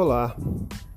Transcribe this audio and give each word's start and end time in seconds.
Olá, 0.00 0.36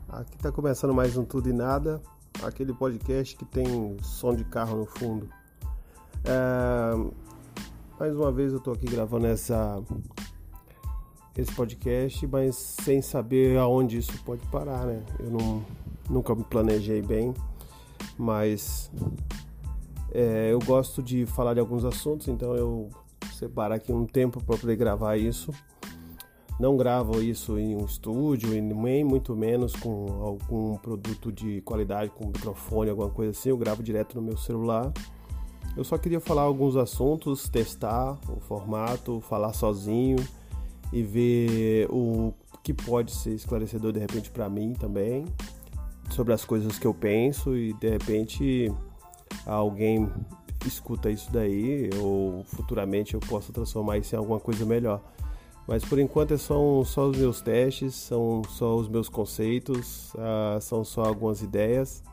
aqui 0.08 0.36
está 0.36 0.52
começando 0.52 0.94
mais 0.94 1.18
um 1.18 1.26
Tudo 1.26 1.50
e 1.50 1.52
Nada, 1.52 2.00
aquele 2.44 2.72
podcast 2.72 3.36
que 3.36 3.44
tem 3.44 3.98
som 4.04 4.36
de 4.36 4.44
carro 4.44 4.78
no 4.78 4.86
fundo. 4.86 5.28
É, 6.24 7.12
mais 8.00 8.16
uma 8.16 8.32
vez 8.32 8.52
eu 8.52 8.60
estou 8.60 8.76
aqui 8.76 8.86
gravando 8.86 9.26
essa, 9.26 9.82
esse 11.36 11.52
podcast, 11.52 12.28
mas 12.28 12.56
sem 12.56 13.02
saber 13.02 13.58
aonde 13.58 13.98
isso 13.98 14.24
pode 14.24 14.46
parar, 14.50 14.86
né? 14.86 15.04
Eu 15.20 15.32
não, 15.32 15.66
nunca 16.08 16.36
me 16.36 16.44
planejei 16.44 17.02
bem, 17.02 17.34
mas 18.20 18.92
é, 20.12 20.54
eu 20.54 20.60
gosto 20.60 21.02
de 21.02 21.26
falar 21.26 21.56
de 21.56 21.60
alguns 21.60 21.84
assuntos, 21.84 22.28
então 22.28 22.56
eu 22.56 22.88
separo 23.34 23.74
aqui 23.74 23.92
um 23.92 24.06
tempo 24.06 24.44
para 24.44 24.58
poder 24.60 24.76
gravar 24.76 25.18
isso. 25.18 25.52
Não 26.60 26.78
gravo 26.78 27.22
isso 27.22 27.58
em 27.58 27.76
um 27.76 27.86
estúdio 27.86 28.54
e 28.54 28.62
nem 28.62 29.04
muito 29.04 29.36
menos 29.36 29.76
com 29.76 30.06
algum 30.22 30.78
produto 30.78 31.32
de 31.32 31.62
qualidade, 31.62 32.12
com 32.12 32.28
microfone, 32.28 32.90
alguma 32.90 33.10
coisa 33.10 33.32
assim. 33.32 33.50
Eu 33.50 33.58
gravo 33.58 33.82
direto 33.82 34.16
no 34.16 34.22
meu 34.22 34.38
celular. 34.38 34.92
Eu 35.76 35.84
só 35.84 35.98
queria 35.98 36.20
falar 36.20 36.44
alguns 36.44 36.76
assuntos, 36.76 37.50
testar 37.50 38.20
o 38.30 38.40
formato, 38.40 39.22
falar 39.22 39.54
sozinho 39.54 40.18
e 40.92 41.02
ver 41.02 41.88
o 41.90 42.34
que 42.62 42.74
pode 42.74 43.12
ser 43.12 43.34
esclarecedor 43.34 43.92
de 43.92 44.00
repente 44.00 44.30
para 44.30 44.48
mim 44.50 44.74
também 44.74 45.26
sobre 46.12 46.34
as 46.34 46.44
coisas 46.44 46.78
que 46.78 46.86
eu 46.86 46.94
penso 46.94 47.56
e 47.56 47.74
de 47.74 47.90
repente 47.90 48.72
alguém 49.46 50.10
escuta 50.66 51.10
isso 51.10 51.32
daí 51.32 51.90
ou 52.00 52.44
futuramente 52.44 53.14
eu 53.14 53.20
possa 53.20 53.52
transformar 53.52 53.98
isso 53.98 54.14
em 54.14 54.18
alguma 54.18 54.40
coisa 54.40 54.66
melhor. 54.66 55.02
Mas 55.72 55.86
por 55.86 55.98
enquanto 56.00 56.38
são 56.38 56.84
só 56.84 57.08
os 57.08 57.18
meus 57.18 57.42
testes, 57.42 57.96
são 57.96 58.42
só 58.50 58.76
os 58.76 58.90
meus 58.90 59.08
conceitos, 59.08 60.14
uh, 60.16 60.60
são 60.60 60.84
só 60.84 61.06
algumas 61.06 61.42
ideias. 61.42 62.04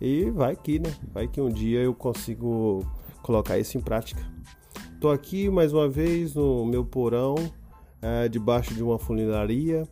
E 0.00 0.28
vai 0.30 0.56
que, 0.56 0.80
né? 0.80 0.92
Vai 1.12 1.28
que 1.28 1.40
um 1.40 1.50
dia 1.50 1.78
eu 1.78 1.94
consigo 1.94 2.84
colocar 3.22 3.56
isso 3.60 3.78
em 3.78 3.80
prática. 3.80 4.20
Estou 4.92 5.12
aqui 5.12 5.48
mais 5.48 5.72
uma 5.72 5.88
vez 5.88 6.34
no 6.34 6.66
meu 6.66 6.84
porão, 6.84 7.36
uh, 7.36 8.28
debaixo 8.28 8.74
de 8.74 8.82
uma 8.82 8.98
funilaria, 8.98 9.86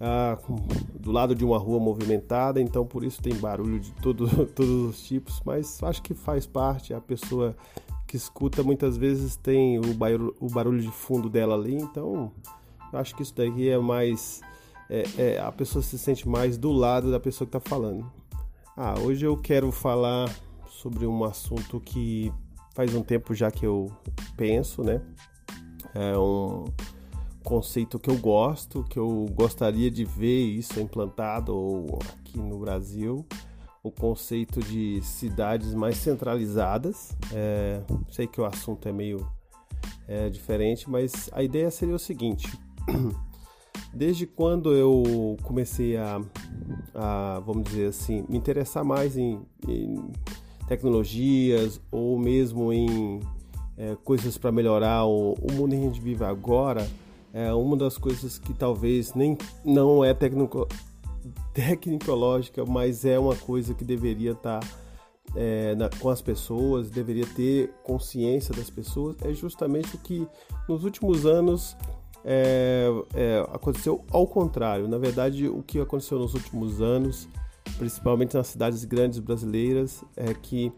uh, 0.00 0.98
do 0.98 1.12
lado 1.12 1.34
de 1.34 1.44
uma 1.44 1.58
rua 1.58 1.78
movimentada, 1.78 2.62
então 2.62 2.86
por 2.86 3.04
isso 3.04 3.20
tem 3.20 3.34
barulho 3.34 3.78
de 3.78 3.92
todo, 3.96 4.26
todos 4.56 4.88
os 4.88 5.02
tipos, 5.02 5.42
mas 5.44 5.82
acho 5.82 6.00
que 6.00 6.14
faz 6.14 6.46
parte. 6.46 6.94
A 6.94 7.00
pessoa 7.00 7.54
que 8.12 8.16
escuta 8.18 8.62
muitas 8.62 8.98
vezes 8.98 9.36
tem 9.36 9.78
o 9.78 9.94
barulho, 9.94 10.36
o 10.38 10.46
barulho 10.46 10.82
de 10.82 10.90
fundo 10.90 11.30
dela 11.30 11.54
ali, 11.54 11.74
então 11.76 12.30
eu 12.92 12.98
acho 12.98 13.16
que 13.16 13.22
isso 13.22 13.34
daqui 13.34 13.70
é 13.70 13.78
mais. 13.78 14.42
É, 14.90 15.04
é, 15.16 15.40
a 15.40 15.50
pessoa 15.50 15.82
se 15.82 15.98
sente 15.98 16.28
mais 16.28 16.58
do 16.58 16.70
lado 16.72 17.10
da 17.10 17.18
pessoa 17.18 17.48
que 17.48 17.56
está 17.56 17.70
falando. 17.70 18.12
Ah, 18.76 18.96
hoje 19.00 19.24
eu 19.24 19.34
quero 19.34 19.72
falar 19.72 20.30
sobre 20.68 21.06
um 21.06 21.24
assunto 21.24 21.80
que 21.80 22.30
faz 22.74 22.94
um 22.94 23.02
tempo 23.02 23.34
já 23.34 23.50
que 23.50 23.64
eu 23.64 23.90
penso, 24.36 24.82
né? 24.84 25.00
É 25.94 26.18
um 26.18 26.66
conceito 27.42 27.98
que 27.98 28.10
eu 28.10 28.18
gosto, 28.18 28.84
que 28.90 28.98
eu 28.98 29.24
gostaria 29.34 29.90
de 29.90 30.04
ver 30.04 30.48
isso 30.48 30.78
implantado 30.78 31.86
aqui 32.20 32.38
no 32.38 32.58
Brasil 32.58 33.24
o 33.82 33.90
conceito 33.90 34.60
de 34.60 35.00
cidades 35.02 35.74
mais 35.74 35.96
centralizadas. 35.96 37.16
É, 37.32 37.82
sei 38.10 38.26
que 38.26 38.40
o 38.40 38.44
assunto 38.44 38.88
é 38.88 38.92
meio 38.92 39.26
é, 40.06 40.28
diferente, 40.28 40.88
mas 40.88 41.28
a 41.32 41.42
ideia 41.42 41.70
seria 41.70 41.94
o 41.94 41.98
seguinte: 41.98 42.46
desde 43.92 44.26
quando 44.26 44.72
eu 44.72 45.36
comecei 45.42 45.96
a, 45.96 46.20
a 46.94 47.40
vamos 47.44 47.64
dizer 47.64 47.88
assim, 47.88 48.24
me 48.28 48.38
interessar 48.38 48.84
mais 48.84 49.16
em, 49.16 49.40
em 49.66 50.10
tecnologias 50.68 51.80
ou 51.90 52.18
mesmo 52.18 52.72
em 52.72 53.20
é, 53.76 53.96
coisas 54.04 54.38
para 54.38 54.52
melhorar 54.52 55.04
o, 55.04 55.32
o, 55.34 55.52
mundo 55.52 55.74
em 55.74 55.80
que 55.80 55.86
a 55.86 55.88
gente 55.88 56.00
vive 56.00 56.24
agora, 56.24 56.88
é 57.32 57.52
uma 57.52 57.76
das 57.76 57.98
coisas 57.98 58.38
que 58.38 58.54
talvez 58.54 59.14
nem 59.14 59.36
não 59.64 60.04
é 60.04 60.14
tecno, 60.14 60.48
tecnicológica, 61.52 62.64
mas 62.64 63.04
é 63.04 63.18
uma 63.18 63.36
coisa 63.36 63.74
que 63.74 63.84
deveria 63.84 64.32
estar 64.32 64.60
tá, 64.60 64.66
é, 65.36 65.74
com 66.00 66.08
as 66.08 66.20
pessoas, 66.20 66.90
deveria 66.90 67.26
ter 67.26 67.70
consciência 67.82 68.54
das 68.54 68.70
pessoas, 68.70 69.16
é 69.22 69.32
justamente 69.32 69.94
o 69.96 69.98
que 69.98 70.26
nos 70.68 70.84
últimos 70.84 71.24
anos 71.26 71.76
é, 72.24 72.88
é, 73.14 73.40
aconteceu 73.52 74.04
ao 74.10 74.26
contrário. 74.26 74.88
Na 74.88 74.98
verdade, 74.98 75.48
o 75.48 75.62
que 75.62 75.80
aconteceu 75.80 76.18
nos 76.18 76.34
últimos 76.34 76.80
anos, 76.80 77.28
principalmente 77.78 78.34
nas 78.34 78.48
cidades 78.48 78.84
grandes 78.84 79.18
brasileiras, 79.18 80.04
é 80.16 80.32
que 80.34 80.72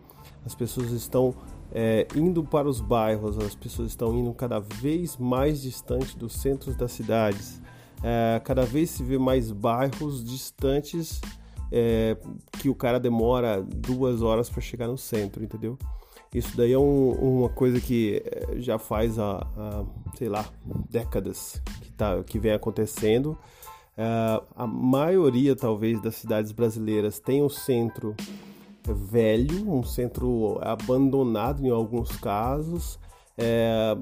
as 0.45 0.55
pessoas 0.55 0.91
estão 0.91 1.35
é, 1.73 2.07
indo 2.15 2.45
para 2.45 2.69
os 2.69 2.81
bairros, 2.81 3.39
as 3.39 3.55
pessoas 3.55 3.89
estão 3.89 4.15
indo 4.17 4.33
cada 4.33 4.61
vez 4.61 5.17
mais 5.17 5.61
distante 5.61 6.17
dos 6.17 6.35
centros 6.35 6.77
das 6.77 6.93
cidades. 6.93 7.61
É, 8.07 8.39
cada 8.45 8.67
vez 8.67 8.91
se 8.91 9.03
vê 9.03 9.17
mais 9.17 9.51
bairros 9.51 10.23
distantes 10.23 11.23
é, 11.73 12.19
que 12.61 12.69
o 12.69 12.75
cara 12.75 13.01
demora 13.01 13.63
duas 13.63 14.21
horas 14.21 14.51
para 14.51 14.61
chegar 14.61 14.87
no 14.87 14.99
centro, 14.99 15.43
entendeu? 15.43 15.79
Isso 16.35 16.55
daí 16.55 16.73
é 16.73 16.79
um, 16.79 17.13
uma 17.13 17.49
coisa 17.49 17.81
que 17.81 18.23
é, 18.27 18.61
já 18.61 18.79
faz 18.79 19.19
a, 19.19 19.39
a, 19.57 19.85
sei 20.19 20.29
lá 20.29 20.45
décadas 20.91 21.63
que, 21.81 21.93
tá, 21.93 22.23
que 22.25 22.39
vem 22.39 22.53
acontecendo. 22.53 23.39
É, 23.97 24.43
a 24.55 24.67
maioria 24.67 25.57
talvez 25.57 26.03
das 26.03 26.17
cidades 26.17 26.53
brasileiras 26.53 27.19
tem 27.19 27.43
um 27.43 27.49
centro 27.49 28.15
velho, 28.87 29.67
um 29.73 29.83
centro 29.83 30.59
abandonado 30.61 31.65
em 31.65 31.71
alguns 31.71 32.15
casos, 32.19 32.99
é, 33.37 33.97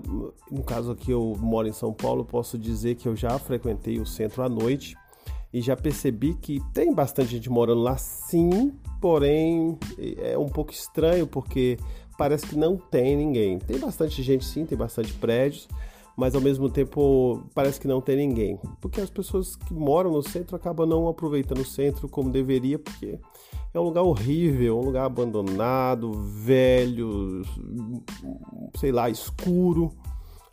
no 0.50 0.62
caso 0.62 0.92
aqui, 0.92 1.10
eu 1.10 1.36
moro 1.38 1.66
em 1.66 1.72
São 1.72 1.92
Paulo, 1.92 2.24
posso 2.24 2.58
dizer 2.58 2.96
que 2.96 3.08
eu 3.08 3.16
já 3.16 3.38
frequentei 3.38 3.98
o 3.98 4.06
centro 4.06 4.42
à 4.42 4.48
noite 4.48 4.96
e 5.52 5.60
já 5.60 5.76
percebi 5.76 6.34
que 6.34 6.60
tem 6.72 6.94
bastante 6.94 7.30
gente 7.30 7.50
morando 7.50 7.80
lá 7.80 7.96
sim, 7.96 8.72
porém 9.00 9.78
é 10.18 10.36
um 10.36 10.48
pouco 10.48 10.72
estranho 10.72 11.26
porque 11.26 11.78
parece 12.16 12.46
que 12.46 12.56
não 12.56 12.76
tem 12.76 13.16
ninguém. 13.16 13.58
Tem 13.58 13.78
bastante 13.78 14.22
gente 14.22 14.44
sim, 14.44 14.64
tem 14.64 14.76
bastante 14.76 15.12
prédios, 15.14 15.68
mas 16.16 16.34
ao 16.34 16.40
mesmo 16.40 16.68
tempo 16.68 17.42
parece 17.54 17.80
que 17.80 17.88
não 17.88 18.00
tem 18.00 18.16
ninguém. 18.16 18.58
Porque 18.80 19.00
as 19.00 19.10
pessoas 19.10 19.56
que 19.56 19.72
moram 19.72 20.12
no 20.12 20.22
centro 20.22 20.56
acabam 20.56 20.86
não 20.86 21.08
aproveitando 21.08 21.60
o 21.60 21.64
centro 21.64 22.08
como 22.08 22.30
deveria, 22.30 22.78
porque 22.78 23.18
é 23.72 23.80
um 23.80 23.84
lugar 23.84 24.02
horrível, 24.02 24.78
um 24.78 24.84
lugar 24.84 25.06
abandonado, 25.06 26.12
velho, 26.12 27.42
sei 28.76 28.92
lá, 28.92 29.08
escuro. 29.08 29.92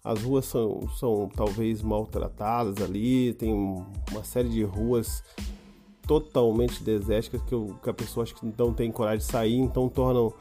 As 0.04 0.24
ruas 0.24 0.46
são, 0.46 0.88
são 0.98 1.30
talvez 1.36 1.82
maltratadas 1.82 2.82
ali, 2.82 3.34
tem 3.34 3.54
uma 3.54 4.24
série 4.24 4.48
de 4.48 4.64
ruas 4.64 5.22
totalmente 6.08 6.82
desérticas 6.82 7.42
que, 7.44 7.54
eu, 7.54 7.76
que 7.84 7.90
a 7.90 7.94
pessoa 7.94 8.24
acho 8.24 8.34
que 8.34 8.54
não 8.58 8.74
tem 8.74 8.92
coragem 8.92 9.20
de 9.20 9.26
sair, 9.26 9.58
então 9.58 9.90
tornam 9.90 10.34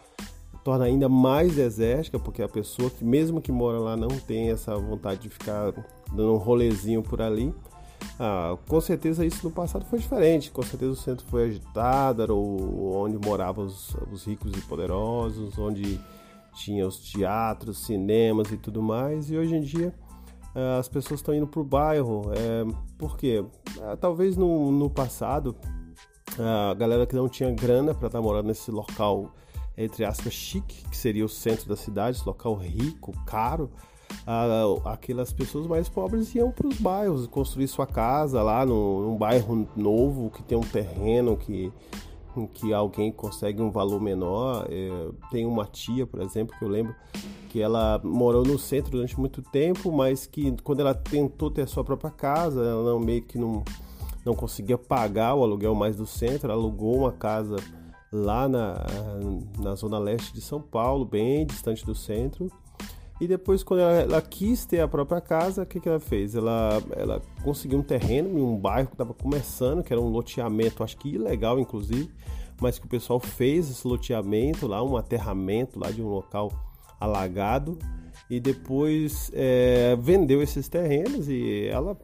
torna 0.69 0.85
ainda 0.85 1.09
mais 1.09 1.55
desértica, 1.55 2.19
porque 2.19 2.43
a 2.43 2.49
pessoa 2.49 2.91
que 2.91 3.03
mesmo 3.03 3.41
que 3.41 3.51
mora 3.51 3.79
lá 3.79 3.97
não 3.97 4.09
tem 4.09 4.51
essa 4.51 4.77
vontade 4.77 5.21
de 5.21 5.31
ficar 5.31 5.73
dando 6.13 6.35
um 6.35 6.37
rolezinho 6.37 7.03
por 7.03 7.23
ali. 7.23 7.55
Ah, 8.21 8.55
com 8.69 8.79
certeza 8.79 9.25
isso 9.25 9.49
no 9.49 9.51
passado 9.51 9.87
foi 9.87 9.99
diferente. 9.99 10.51
Com 10.51 10.61
certeza 10.61 10.93
o 10.93 10.95
centro 10.97 11.25
foi 11.29 11.45
agitado, 11.45 12.23
era 12.23 12.35
o, 12.35 12.93
onde 12.97 13.17
moravam 13.17 13.65
os, 13.65 13.97
os 14.13 14.27
ricos 14.27 14.53
e 14.59 14.61
poderosos, 14.61 15.59
onde 15.59 15.99
tinha 16.53 16.87
os 16.87 16.99
teatros, 16.99 17.87
cinemas 17.87 18.53
e 18.53 18.59
tudo 18.59 18.83
mais. 18.83 19.31
E 19.31 19.39
hoje 19.39 19.57
em 19.57 19.63
dia 19.63 19.95
ah, 20.55 20.77
as 20.81 20.87
pessoas 20.87 21.21
estão 21.21 21.35
indo 21.35 21.47
para 21.47 21.63
o 21.63 21.65
bairro. 21.65 22.31
É, 22.37 22.67
por 22.99 23.17
quê? 23.17 23.43
Ah, 23.81 23.97
talvez 23.97 24.37
no, 24.37 24.71
no 24.71 24.91
passado 24.91 25.57
a 26.39 26.75
galera 26.75 27.07
que 27.07 27.17
não 27.17 27.27
tinha 27.27 27.51
grana 27.51 27.95
para 27.95 28.09
estar 28.09 28.19
tá 28.19 28.23
morando 28.23 28.49
nesse 28.49 28.71
local, 28.71 29.33
entre 29.79 30.05
aspas, 30.05 30.33
chique, 30.33 30.85
que 30.89 30.97
seria 30.97 31.25
o 31.25 31.29
centro 31.29 31.69
da 31.69 31.77
cidade, 31.77 32.21
local 32.27 32.55
rico, 32.55 33.13
caro 33.25 33.71
aquelas 34.85 35.33
pessoas 35.33 35.67
mais 35.67 35.89
pobres 35.89 36.35
iam 36.35 36.51
para 36.51 36.67
os 36.67 36.79
bairros 36.79 37.27
construir 37.27 37.69
sua 37.69 37.87
casa 37.87 38.43
lá 38.43 38.65
num 38.65 39.17
bairro 39.17 39.69
novo 39.77 40.31
que 40.31 40.43
tem 40.43 40.57
um 40.57 40.63
terreno 40.63 41.37
que 41.37 41.73
que 42.55 42.73
alguém 42.73 43.11
consegue 43.11 43.61
um 43.61 43.69
valor 43.69 44.01
menor. 44.01 44.69
É, 44.71 45.09
tem 45.29 45.45
uma 45.45 45.65
tia, 45.65 46.07
por 46.07 46.21
exemplo, 46.21 46.57
que 46.57 46.65
eu 46.65 46.69
lembro 46.69 46.95
que 47.49 47.61
ela 47.61 48.01
morou 48.05 48.45
no 48.45 48.57
centro 48.57 48.93
durante 48.93 49.19
muito 49.19 49.43
tempo, 49.43 49.91
mas 49.91 50.25
que 50.25 50.55
quando 50.63 50.79
ela 50.79 50.95
tentou 50.95 51.51
ter 51.51 51.63
a 51.63 51.67
sua 51.67 51.83
própria 51.83 52.13
casa, 52.13 52.63
ela 52.63 52.93
não, 52.93 53.01
meio 53.01 53.23
que 53.23 53.37
não, 53.37 53.65
não 54.25 54.37
conseguia 54.37 54.79
pagar 54.79 55.35
o 55.35 55.43
aluguel 55.43 55.75
mais 55.75 55.97
do 55.97 56.07
centro, 56.07 56.53
alugou 56.53 56.99
uma 56.99 57.11
casa 57.11 57.57
lá 58.13 58.49
na, 58.49 58.87
na 59.59 59.75
zona 59.75 59.99
leste 59.99 60.33
de 60.33 60.41
São 60.41 60.61
Paulo, 60.61 61.05
bem 61.05 61.47
distante 61.47 61.85
do 61.85 61.95
centro 61.95 62.51
E 63.21 63.27
depois, 63.27 63.63
quando 63.63 63.81
ela, 63.81 63.93
ela, 63.93 64.23
quis 64.23 64.65
ter 64.65 64.81
a 64.81 64.89
própria 64.89 65.21
casa, 65.21 65.63
o 65.63 65.67
que, 65.67 65.81
que 65.81 65.89
ela 65.89 66.01
fez? 66.01 66.35
Ela, 66.35 66.83
ela 66.97 67.23
conseguiu 67.43 67.79
um 67.79 67.83
terreno 67.83 68.39
em 68.39 68.43
um 68.43 68.57
bairro 68.57 68.89
que 68.89 68.95
estava 68.95 69.13
começando, 69.13 69.83
que 69.83 69.93
era 69.93 70.01
um 70.01 70.09
loteamento, 70.09 70.83
acho 70.83 70.97
que 70.97 71.11
ilegal, 71.11 71.59
inclusive, 71.59 72.11
mas 72.61 72.79
que 72.79 72.87
o 72.87 72.89
pessoal 72.89 73.21
fez 73.21 73.71
esse 73.71 73.87
loteamento 73.87 74.67
lá, 74.67 74.83
um 74.83 74.97
aterramento 74.97 75.79
lá 75.79 75.91
de 75.91 76.01
um 76.01 76.09
local 76.09 76.53
alagado. 77.01 77.79
E 78.31 78.39
depois 78.39 79.31
é, 79.33 79.97
vendeu 79.97 80.43
esses 80.43 80.69
terrenos 80.69 81.29
e 81.29 81.67
ela, 81.67 81.97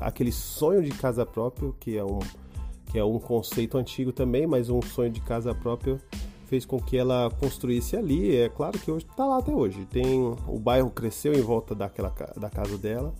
aquele 0.00 0.32
sonho 0.32 0.82
de 0.82 0.90
casa 0.90 1.26
própria, 1.26 1.70
que 1.78 1.96
é 1.96 2.04
um, 2.04 2.20
que 2.92 2.98
é 2.98 3.04
um 3.04 3.18
conceito 3.18 3.78
antigo 3.78 4.12
também, 4.12 4.46
mas 4.46 4.68
um 4.68 4.82
sonho 4.82 5.10
de 5.10 5.22
casa 5.22 5.54
própria 5.54 5.98
fez 6.44 6.66
com 6.66 6.78
que 6.78 6.98
ela 6.98 7.30
construísse 7.40 7.96
ali. 7.96 8.36
É 8.36 8.50
claro 8.50 8.78
que 8.78 8.90
hoje 8.90 9.06
está 9.10 9.24
lá 9.24 9.38
até 9.38 9.50
hoje. 9.50 9.86
Tem 9.86 10.20
o 10.46 10.58
bairro 10.58 10.90
cresceu 10.90 11.32
em 11.32 11.40
volta 11.40 11.74
daquela 11.74 12.14
da 12.36 12.50
casa 12.50 12.76
dela. 12.76 13.14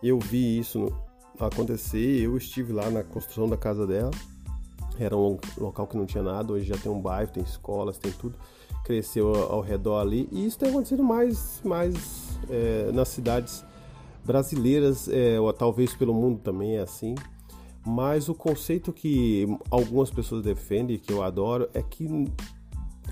Eu 0.00 0.20
vi 0.20 0.60
isso 0.60 0.86
acontecer. 1.40 2.22
Eu 2.22 2.36
estive 2.36 2.72
lá 2.72 2.88
na 2.90 3.02
construção 3.02 3.48
da 3.48 3.56
casa 3.56 3.84
dela. 3.88 4.12
Era 4.96 5.16
um 5.16 5.36
local 5.56 5.88
que 5.88 5.96
não 5.96 6.06
tinha 6.06 6.22
nada. 6.22 6.52
Hoje 6.52 6.66
já 6.66 6.76
tem 6.76 6.90
um 6.90 7.00
bairro, 7.00 7.32
tem 7.32 7.42
escolas, 7.42 7.98
tem 7.98 8.12
tudo. 8.12 8.36
Cresceu 8.84 9.34
ao 9.34 9.60
redor 9.60 9.98
ali. 9.98 10.28
E 10.30 10.46
isso 10.46 10.56
tem 10.56 10.68
acontecido 10.68 11.02
mais, 11.02 11.60
mais 11.64 12.38
é, 12.48 12.92
nas 12.92 13.08
cidades 13.08 13.64
brasileiras, 14.24 15.08
é, 15.08 15.40
ou 15.40 15.52
talvez 15.52 15.92
pelo 15.96 16.14
mundo 16.14 16.38
também 16.38 16.76
é 16.76 16.82
assim. 16.82 17.16
Mas 17.88 18.28
o 18.28 18.34
conceito 18.34 18.92
que 18.92 19.46
algumas 19.70 20.10
pessoas 20.10 20.42
defendem, 20.42 20.98
que 20.98 21.10
eu 21.10 21.22
adoro, 21.22 21.70
é 21.72 21.82
que 21.82 22.06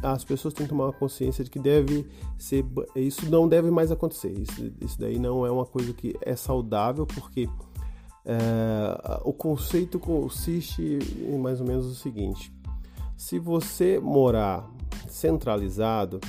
as 0.03 0.23
pessoas 0.23 0.53
têm 0.53 0.67
que 0.67 0.71
tomar 0.71 0.85
uma 0.85 0.93
consciência 0.93 1.43
de 1.43 1.49
que 1.49 1.59
deve 1.59 2.07
ser 2.37 2.63
isso 2.95 3.25
não 3.31 3.49
deve 3.49 3.71
mais 3.71 3.91
acontecer. 3.91 4.39
Isso, 4.39 4.71
isso 4.79 5.01
daí 5.01 5.19
não 5.19 5.47
é 5.47 5.51
uma 5.51 5.65
coisa 5.65 5.95
que 5.95 6.15
é 6.21 6.37
saudável 6.37 7.07
porque 7.07 7.49
é, 8.23 9.21
o 9.25 9.33
conceito 9.33 9.99
consiste 9.99 10.99
em 11.27 11.39
mais 11.39 11.59
ou 11.59 11.67
menos 11.67 11.87
o 11.87 11.95
seguinte. 11.95 12.53
Se 13.17 13.39
você 13.39 13.99
morar 13.99 14.71
centralizado 15.09 16.21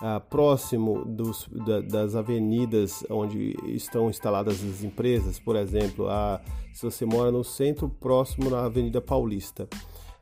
ah, 0.00 0.20
próximo 0.20 1.04
dos, 1.04 1.48
da, 1.66 1.80
das 1.80 2.14
avenidas 2.14 3.04
onde 3.10 3.56
estão 3.66 4.08
instaladas 4.08 4.62
as 4.64 4.82
empresas 4.82 5.38
por 5.38 5.56
exemplo 5.56 6.08
ah, 6.08 6.40
se 6.72 6.82
você 6.82 7.04
mora 7.04 7.30
no 7.30 7.44
centro 7.44 7.88
próximo 7.88 8.50
na 8.50 8.64
Avenida 8.64 9.00
Paulista 9.00 9.68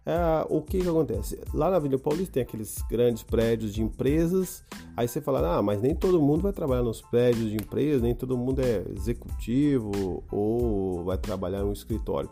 é, 0.04 0.46
o 0.48 0.62
que, 0.62 0.80
que 0.80 0.88
acontece? 0.88 1.38
Lá 1.52 1.70
na 1.70 1.76
Avenida 1.76 2.00
Paulista 2.00 2.32
tem 2.34 2.42
aqueles 2.42 2.82
grandes 2.90 3.22
prédios 3.22 3.74
de 3.74 3.82
empresas. 3.82 4.64
Aí 4.96 5.06
você 5.06 5.20
fala, 5.20 5.56
ah, 5.56 5.62
mas 5.62 5.80
nem 5.80 5.94
todo 5.94 6.20
mundo 6.20 6.42
vai 6.42 6.52
trabalhar 6.52 6.82
nos 6.82 7.02
prédios 7.02 7.50
de 7.50 7.56
empresas, 7.56 8.00
nem 8.00 8.14
todo 8.14 8.36
mundo 8.36 8.60
é 8.60 8.82
executivo 8.96 10.24
ou 10.30 11.04
vai 11.04 11.18
trabalhar 11.18 11.60
em 11.60 11.64
um 11.64 11.72
escritório. 11.72 12.30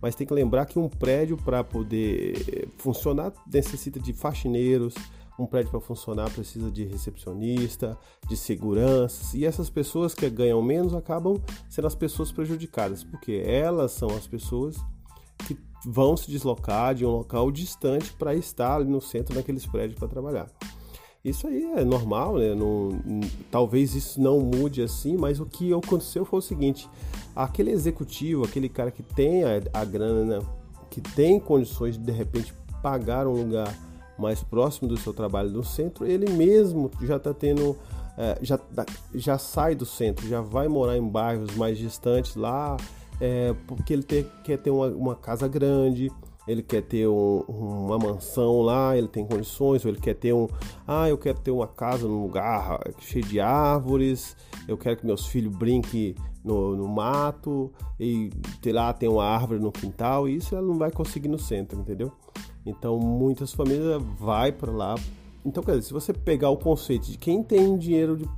Mas 0.00 0.14
tem 0.14 0.26
que 0.26 0.32
lembrar 0.32 0.64
que 0.64 0.78
um 0.78 0.88
prédio 0.88 1.36
para 1.36 1.62
poder 1.62 2.68
funcionar 2.78 3.32
necessita 3.46 4.00
de 4.00 4.12
faxineiros, 4.12 4.94
um 5.42 5.46
prédio 5.46 5.70
para 5.70 5.80
funcionar 5.80 6.30
precisa 6.30 6.70
de 6.70 6.84
recepcionista, 6.84 7.98
de 8.28 8.36
segurança, 8.36 9.36
e 9.36 9.44
essas 9.44 9.70
pessoas 9.70 10.14
que 10.14 10.28
ganham 10.28 10.60
menos 10.62 10.94
acabam 10.94 11.40
sendo 11.68 11.86
as 11.86 11.94
pessoas 11.94 12.30
prejudicadas, 12.30 13.02
porque 13.02 13.42
elas 13.46 13.92
são 13.92 14.10
as 14.10 14.26
pessoas 14.26 14.76
que 15.46 15.58
vão 15.86 16.16
se 16.16 16.30
deslocar 16.30 16.94
de 16.94 17.06
um 17.06 17.10
local 17.10 17.50
distante 17.50 18.12
para 18.12 18.34
estar 18.34 18.76
ali 18.76 18.90
no 18.90 19.00
centro 19.00 19.34
daqueles 19.34 19.66
prédios 19.66 19.98
para 19.98 20.08
trabalhar. 20.08 20.46
Isso 21.24 21.46
aí 21.46 21.64
é 21.76 21.84
normal, 21.84 22.36
né? 22.36 22.54
Não, 22.54 22.90
talvez 23.50 23.94
isso 23.94 24.20
não 24.20 24.40
mude 24.40 24.82
assim, 24.82 25.18
mas 25.18 25.38
o 25.38 25.44
que 25.44 25.72
aconteceu 25.72 26.24
foi 26.24 26.38
o 26.38 26.42
seguinte: 26.42 26.88
aquele 27.36 27.70
executivo, 27.70 28.44
aquele 28.44 28.70
cara 28.70 28.90
que 28.90 29.02
tem 29.02 29.44
a, 29.44 29.60
a 29.74 29.84
grana, 29.84 30.38
né? 30.38 30.46
que 30.88 31.00
tem 31.00 31.38
condições 31.38 31.96
de 31.96 32.04
de 32.04 32.12
repente 32.12 32.54
pagar 32.82 33.26
um 33.26 33.32
lugar 33.32 33.72
mais 34.20 34.42
próximo 34.42 34.88
do 34.88 34.96
seu 34.96 35.12
trabalho 35.12 35.50
no 35.50 35.64
centro, 35.64 36.06
ele 36.06 36.30
mesmo 36.30 36.90
já 37.02 37.16
está 37.16 37.32
tendo 37.32 37.76
é, 38.18 38.38
já, 38.42 38.58
já 39.14 39.38
sai 39.38 39.74
do 39.74 39.86
centro, 39.86 40.28
já 40.28 40.40
vai 40.40 40.68
morar 40.68 40.96
em 40.96 41.08
bairros 41.08 41.54
mais 41.56 41.78
distantes 41.78 42.36
lá 42.36 42.76
é, 43.20 43.54
porque 43.66 43.92
ele 43.92 44.02
ter, 44.02 44.26
quer 44.42 44.56
ter 44.56 44.70
uma, 44.70 44.86
uma, 44.86 45.14
casa 45.14 45.46
grande, 45.46 46.10
ele 46.48 46.62
quer 46.62 46.82
ter 46.82 47.06
um, 47.06 47.40
uma 47.46 47.98
mansão 47.98 48.62
lá, 48.62 48.96
ele 48.96 49.08
tem 49.08 49.26
condições, 49.26 49.84
ou 49.84 49.90
ele 49.90 50.00
quer 50.00 50.14
ter 50.14 50.32
um. 50.32 50.48
Ah, 50.86 51.08
eu 51.08 51.18
quero 51.18 51.38
ter 51.38 51.50
uma 51.50 51.68
casa 51.68 52.08
num 52.08 52.22
lugar 52.22 52.80
cheio 52.98 53.24
de 53.24 53.38
árvores, 53.38 54.34
eu 54.66 54.78
quero 54.78 54.96
que 54.96 55.06
meus 55.06 55.26
filhos 55.26 55.54
brinquem 55.54 56.14
no, 56.42 56.74
no 56.74 56.88
mato, 56.88 57.70
e 57.98 58.30
lá, 58.66 58.90
tem 58.94 59.08
uma 59.08 59.24
árvore 59.24 59.60
no 59.60 59.70
quintal, 59.70 60.26
e 60.26 60.36
isso 60.36 60.56
ela 60.56 60.66
não 60.66 60.78
vai 60.78 60.90
conseguir 60.90 61.28
no 61.28 61.38
centro, 61.38 61.78
entendeu? 61.78 62.10
Então 62.64 62.98
muitas 62.98 63.52
famílias 63.52 64.02
vai 64.18 64.52
para 64.52 64.70
lá. 64.70 64.94
Então, 65.44 65.62
quer 65.62 65.72
dizer, 65.72 65.82
se 65.82 65.92
você 65.92 66.12
pegar 66.12 66.50
o 66.50 66.56
conceito 66.56 67.06
de 67.10 67.16
quem 67.16 67.42
tem 67.42 67.78
dinheiro 67.78 68.16
de 68.16 68.28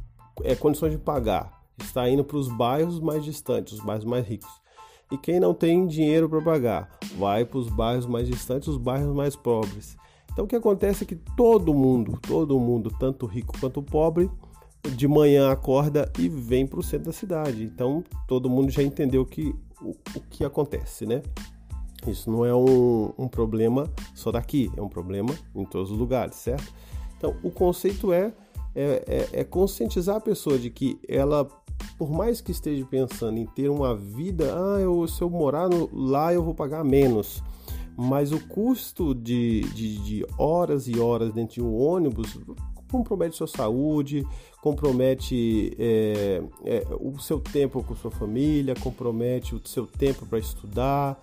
é, 0.44 0.54
condições 0.54 0.92
de 0.92 0.98
pagar, 0.98 1.62
está 1.80 2.08
indo 2.08 2.24
para 2.24 2.36
os 2.36 2.48
bairros 2.48 3.00
mais 3.00 3.24
distantes, 3.24 3.72
os 3.72 3.80
bairros 3.80 4.04
mais 4.04 4.26
ricos. 4.26 4.50
E 5.10 5.18
quem 5.18 5.40
não 5.40 5.52
tem 5.52 5.86
dinheiro 5.86 6.28
para 6.28 6.40
pagar, 6.40 6.98
vai 7.18 7.44
para 7.44 7.58
os 7.58 7.68
bairros 7.68 8.06
mais 8.06 8.26
distantes, 8.26 8.68
os 8.68 8.78
bairros 8.78 9.14
mais 9.14 9.36
pobres. 9.36 9.96
Então 10.32 10.44
o 10.46 10.48
que 10.48 10.56
acontece 10.56 11.04
é 11.04 11.06
que 11.06 11.16
todo 11.16 11.74
mundo, 11.74 12.18
todo 12.22 12.58
mundo, 12.58 12.90
tanto 12.98 13.26
rico 13.26 13.54
quanto 13.60 13.82
pobre, 13.82 14.30
de 14.96 15.06
manhã 15.06 15.50
acorda 15.50 16.10
e 16.18 16.28
vem 16.28 16.66
para 16.66 16.80
o 16.80 16.82
centro 16.82 17.06
da 17.06 17.12
cidade. 17.12 17.62
Então 17.62 18.02
todo 18.26 18.48
mundo 18.48 18.70
já 18.70 18.82
entendeu 18.82 19.26
que, 19.26 19.54
o, 19.82 19.90
o 19.90 20.20
que 20.30 20.44
acontece, 20.44 21.04
né? 21.04 21.22
Isso 22.06 22.30
não 22.30 22.44
é 22.44 22.54
um, 22.54 23.12
um, 23.16 23.28
problema 23.28 23.90
só 24.14 24.32
daqui, 24.32 24.70
é 24.76 24.82
um 24.82 24.88
problema 24.88 25.34
em 25.54 25.64
todos 25.64 25.90
os 25.90 25.98
lugares, 25.98 26.34
certo? 26.36 26.72
Então 27.16 27.36
o 27.42 27.50
conceito 27.50 28.12
é, 28.12 28.32
é, 28.74 29.04
é, 29.06 29.40
é 29.40 29.44
conscientizar 29.44 30.16
a 30.16 30.20
pessoa 30.20 30.58
de 30.58 30.68
que 30.68 30.98
ela 31.08 31.48
por 31.98 32.10
mais 32.10 32.40
que 32.40 32.50
esteja 32.50 32.84
pensando 32.84 33.38
em 33.38 33.46
ter 33.46 33.68
uma 33.68 33.94
vida, 33.94 34.54
ah, 34.54 34.80
eu, 34.80 35.06
se 35.06 35.22
eu 35.22 35.30
morar 35.30 35.68
no, 35.68 35.88
lá 35.92 36.32
eu 36.32 36.42
vou 36.42 36.54
pagar 36.54 36.84
menos. 36.84 37.42
Mas 37.96 38.32
o 38.32 38.40
custo 38.48 39.14
de, 39.14 39.60
de, 39.72 39.98
de 39.98 40.26
horas 40.38 40.88
e 40.88 40.98
horas 40.98 41.32
dentro 41.32 41.54
de 41.54 41.62
um 41.62 41.76
ônibus 41.76 42.38
compromete 42.90 43.36
sua 43.36 43.46
saúde, 43.46 44.26
compromete 44.62 45.76
é, 45.76 46.40
é, 46.64 46.86
o 47.00 47.18
seu 47.18 47.40
tempo 47.40 47.82
com 47.82 47.96
sua 47.96 48.12
família, 48.12 48.76
compromete 48.76 49.56
o 49.56 49.60
seu 49.64 49.88
tempo 49.88 50.24
para 50.24 50.38
estudar, 50.38 51.20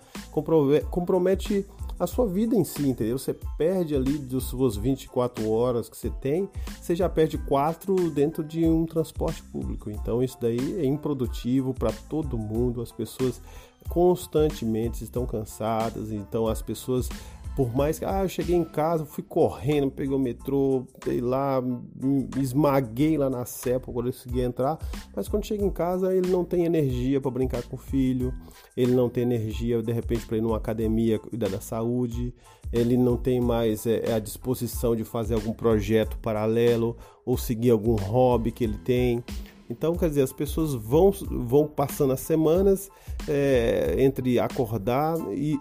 compromete, 0.90 1.66
a 1.98 2.06
sua 2.06 2.26
vida 2.26 2.54
em 2.54 2.64
si, 2.64 2.86
entendeu? 2.86 3.18
Você 3.18 3.34
perde 3.56 3.96
ali 3.96 4.18
das 4.18 4.44
suas 4.44 4.76
24 4.76 5.50
horas 5.50 5.88
que 5.88 5.96
você 5.96 6.10
tem, 6.10 6.50
você 6.78 6.94
já 6.94 7.08
perde 7.08 7.38
quatro 7.38 8.10
dentro 8.10 8.44
de 8.44 8.66
um 8.66 8.84
transporte 8.84 9.42
público. 9.44 9.90
Então 9.90 10.22
isso 10.22 10.36
daí 10.38 10.78
é 10.78 10.84
improdutivo 10.84 11.72
para 11.72 11.92
todo 12.10 12.36
mundo. 12.36 12.82
As 12.82 12.92
pessoas 12.92 13.40
constantemente 13.88 15.02
estão 15.02 15.24
cansadas, 15.24 16.12
então 16.12 16.46
as 16.46 16.60
pessoas 16.60 17.08
por 17.56 17.74
mais 17.74 17.98
que, 17.98 18.04
ah, 18.04 18.22
eu 18.22 18.28
cheguei 18.28 18.56
em 18.56 18.64
casa, 18.64 19.04
fui 19.04 19.22
correndo, 19.22 19.90
peguei 19.90 20.14
o 20.14 20.18
metrô, 20.18 20.86
sei 21.04 21.20
lá, 21.20 21.60
me 21.60 22.28
esmaguei 22.38 23.18
lá 23.18 23.28
na 23.28 23.44
Sé 23.44 23.78
para 23.78 23.92
conseguir 23.92 24.42
entrar, 24.42 24.78
mas 25.14 25.28
quando 25.28 25.44
chega 25.44 25.64
em 25.64 25.70
casa 25.70 26.14
ele 26.14 26.30
não 26.30 26.44
tem 26.44 26.64
energia 26.64 27.20
para 27.20 27.30
brincar 27.30 27.62
com 27.64 27.76
o 27.76 27.78
filho, 27.78 28.32
ele 28.76 28.94
não 28.94 29.08
tem 29.08 29.24
energia 29.24 29.82
de 29.82 29.92
repente 29.92 30.26
para 30.26 30.36
ir 30.36 30.40
numa 30.40 30.56
academia 30.56 31.18
cuidar 31.18 31.48
da 31.48 31.60
saúde, 31.60 32.32
ele 32.72 32.96
não 32.96 33.16
tem 33.16 33.40
mais 33.40 33.84
é, 33.84 34.10
é, 34.10 34.14
a 34.14 34.18
disposição 34.18 34.94
de 34.94 35.04
fazer 35.04 35.34
algum 35.34 35.52
projeto 35.52 36.16
paralelo 36.18 36.96
ou 37.26 37.36
seguir 37.36 37.70
algum 37.70 37.96
hobby 37.96 38.52
que 38.52 38.64
ele 38.64 38.78
tem. 38.78 39.24
Então, 39.68 39.94
quer 39.94 40.08
dizer, 40.08 40.22
as 40.22 40.32
pessoas 40.32 40.74
vão, 40.74 41.12
vão 41.12 41.66
passando 41.66 42.12
as 42.12 42.20
semanas 42.20 42.90
é, 43.28 43.96
entre 43.98 44.38
acordar 44.38 45.16
e 45.32 45.56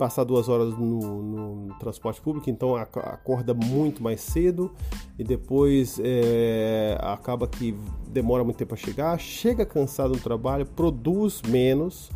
passar 0.00 0.24
duas 0.24 0.48
horas 0.48 0.72
no, 0.78 1.22
no, 1.22 1.74
transporte 1.78 2.22
público, 2.22 2.48
então 2.48 2.74
acorda 2.74 3.52
muito 3.52 4.02
mais 4.02 4.22
cedo 4.22 4.72
e 5.18 5.22
depois 5.22 6.00
é, 6.02 6.96
acaba 7.02 7.46
que 7.46 7.76
demora 8.08 8.42
muito 8.42 8.56
tempo 8.56 8.72
a 8.72 8.78
chegar, 8.78 9.20
chega 9.20 9.66
cansado 9.66 10.14
no 10.14 10.18
trabalho, 10.18 10.64
produz 10.64 11.42
menos 11.42 12.08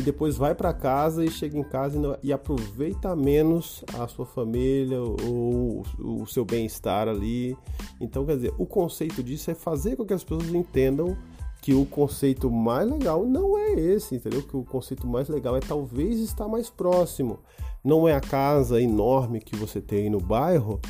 e 0.00 0.02
depois 0.02 0.36
vai 0.36 0.52
para 0.52 0.74
casa 0.74 1.24
e 1.24 1.30
chega 1.30 1.56
em 1.56 1.62
casa 1.62 2.18
e, 2.24 2.28
e, 2.28 2.32
aproveita 2.32 3.14
menos 3.14 3.84
a 4.00 4.08
sua 4.08 4.26
família 4.26 5.00
ou 5.00 5.84
o, 6.00 6.22
o 6.22 6.26
seu 6.26 6.44
bem-estar 6.44 7.06
ali. 7.06 7.56
Então, 8.00 8.26
quer 8.26 8.34
dizer, 8.34 8.52
o 8.58 8.66
conceito 8.66 9.22
disso 9.22 9.48
é 9.48 9.54
fazer 9.54 9.94
com 9.94 10.04
que 10.04 10.12
as 10.12 10.24
pessoas 10.24 10.52
entendam 10.52 11.16
que 11.62 11.72
o 11.72 11.86
conceito 11.86 12.50
mais 12.50 12.90
legal 12.90 13.24
não 13.24 13.56
é 13.56 13.72
esse, 13.74 14.16
entendeu? 14.16 14.42
Que 14.42 14.56
o 14.56 14.64
conceito 14.64 15.06
mais 15.06 15.28
legal 15.28 15.56
é 15.56 15.60
talvez 15.60 16.18
estar 16.18 16.48
mais 16.48 16.68
próximo. 16.68 17.38
Não 17.84 18.08
é 18.08 18.14
a 18.14 18.20
casa 18.20 18.82
enorme 18.82 19.40
que 19.40 19.54
você 19.54 19.80
tem 19.80 20.10
no 20.10 20.18
bairro, 20.18 20.80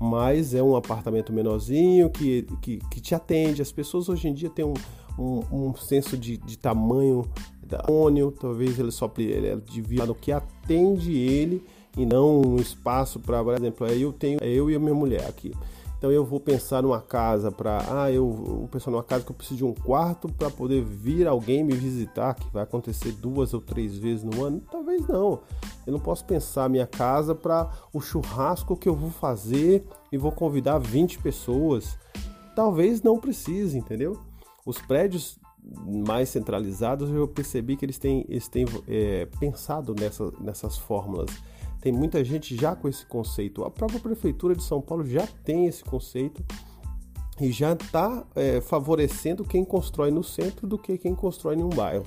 mas 0.00 0.54
é 0.54 0.62
um 0.62 0.74
apartamento 0.74 1.34
menorzinho 1.34 2.08
que, 2.08 2.46
que, 2.62 2.78
que 2.78 3.00
te 3.00 3.14
atende. 3.14 3.60
As 3.60 3.70
pessoas 3.70 4.08
hoje 4.08 4.26
em 4.26 4.32
dia 4.32 4.48
têm 4.48 4.64
um, 4.64 4.72
um, 5.18 5.42
um 5.52 5.76
senso 5.76 6.16
de, 6.16 6.38
de 6.38 6.56
tamanho 6.56 7.28
da 7.62 7.84
ônibus, 7.86 8.38
talvez 8.40 8.78
ele 8.78 8.90
só 8.90 9.12
ele 9.18 9.54
devia 9.70 10.06
no 10.06 10.14
que 10.14 10.32
atende 10.32 11.12
ele 11.14 11.62
e 11.94 12.06
não 12.06 12.40
um 12.40 12.56
espaço 12.56 13.20
para, 13.20 13.44
por 13.44 13.54
exemplo, 13.54 13.86
eu 13.86 14.10
tenho 14.14 14.42
eu 14.42 14.70
e 14.70 14.74
a 14.74 14.78
minha 14.78 14.94
mulher 14.94 15.26
aqui. 15.28 15.52
Então 16.02 16.10
eu 16.10 16.24
vou 16.24 16.40
pensar 16.40 16.82
numa 16.82 17.00
casa 17.00 17.52
para, 17.52 17.78
ah, 17.88 18.10
eu 18.10 18.28
vou 18.28 18.66
pensar 18.66 18.90
numa 18.90 19.04
casa 19.04 19.24
que 19.24 19.30
eu 19.30 19.36
preciso 19.36 19.58
de 19.58 19.64
um 19.64 19.72
quarto 19.72 20.26
para 20.26 20.50
poder 20.50 20.82
vir 20.82 21.28
alguém 21.28 21.62
me 21.62 21.74
visitar, 21.74 22.34
que 22.34 22.52
vai 22.52 22.64
acontecer 22.64 23.12
duas 23.12 23.54
ou 23.54 23.60
três 23.60 23.96
vezes 23.96 24.24
no 24.24 24.44
ano. 24.44 24.60
Talvez 24.68 25.06
não. 25.06 25.42
Eu 25.86 25.92
não 25.92 26.00
posso 26.00 26.24
pensar 26.24 26.68
minha 26.68 26.88
casa 26.88 27.36
para 27.36 27.70
o 27.92 28.00
churrasco 28.00 28.76
que 28.76 28.88
eu 28.88 28.96
vou 28.96 29.10
fazer 29.10 29.84
e 30.10 30.18
vou 30.18 30.32
convidar 30.32 30.78
20 30.78 31.20
pessoas. 31.20 31.96
Talvez 32.56 33.00
não 33.00 33.16
precise, 33.16 33.78
entendeu? 33.78 34.18
Os 34.66 34.78
prédios 34.78 35.38
mais 35.86 36.30
centralizados 36.30 37.10
eu 37.10 37.28
percebi 37.28 37.76
que 37.76 37.84
eles 37.84 37.96
têm, 37.96 38.26
eles 38.28 38.48
têm 38.48 38.64
é, 38.88 39.28
pensado 39.38 39.94
nessa, 39.96 40.32
nessas 40.40 40.76
fórmulas 40.76 41.30
tem 41.82 41.92
muita 41.92 42.24
gente 42.24 42.56
já 42.56 42.76
com 42.76 42.88
esse 42.88 43.04
conceito. 43.04 43.64
A 43.64 43.70
própria 43.70 43.98
Prefeitura 43.98 44.54
de 44.54 44.62
São 44.62 44.80
Paulo 44.80 45.04
já 45.04 45.26
tem 45.44 45.66
esse 45.66 45.82
conceito 45.82 46.42
e 47.40 47.50
já 47.50 47.72
está 47.72 48.24
é, 48.36 48.60
favorecendo 48.60 49.44
quem 49.44 49.64
constrói 49.64 50.12
no 50.12 50.22
centro 50.22 50.64
do 50.66 50.78
que 50.78 50.96
quem 50.96 51.12
constrói 51.12 51.56
em 51.56 51.64
um 51.64 51.68
bairro. 51.68 52.06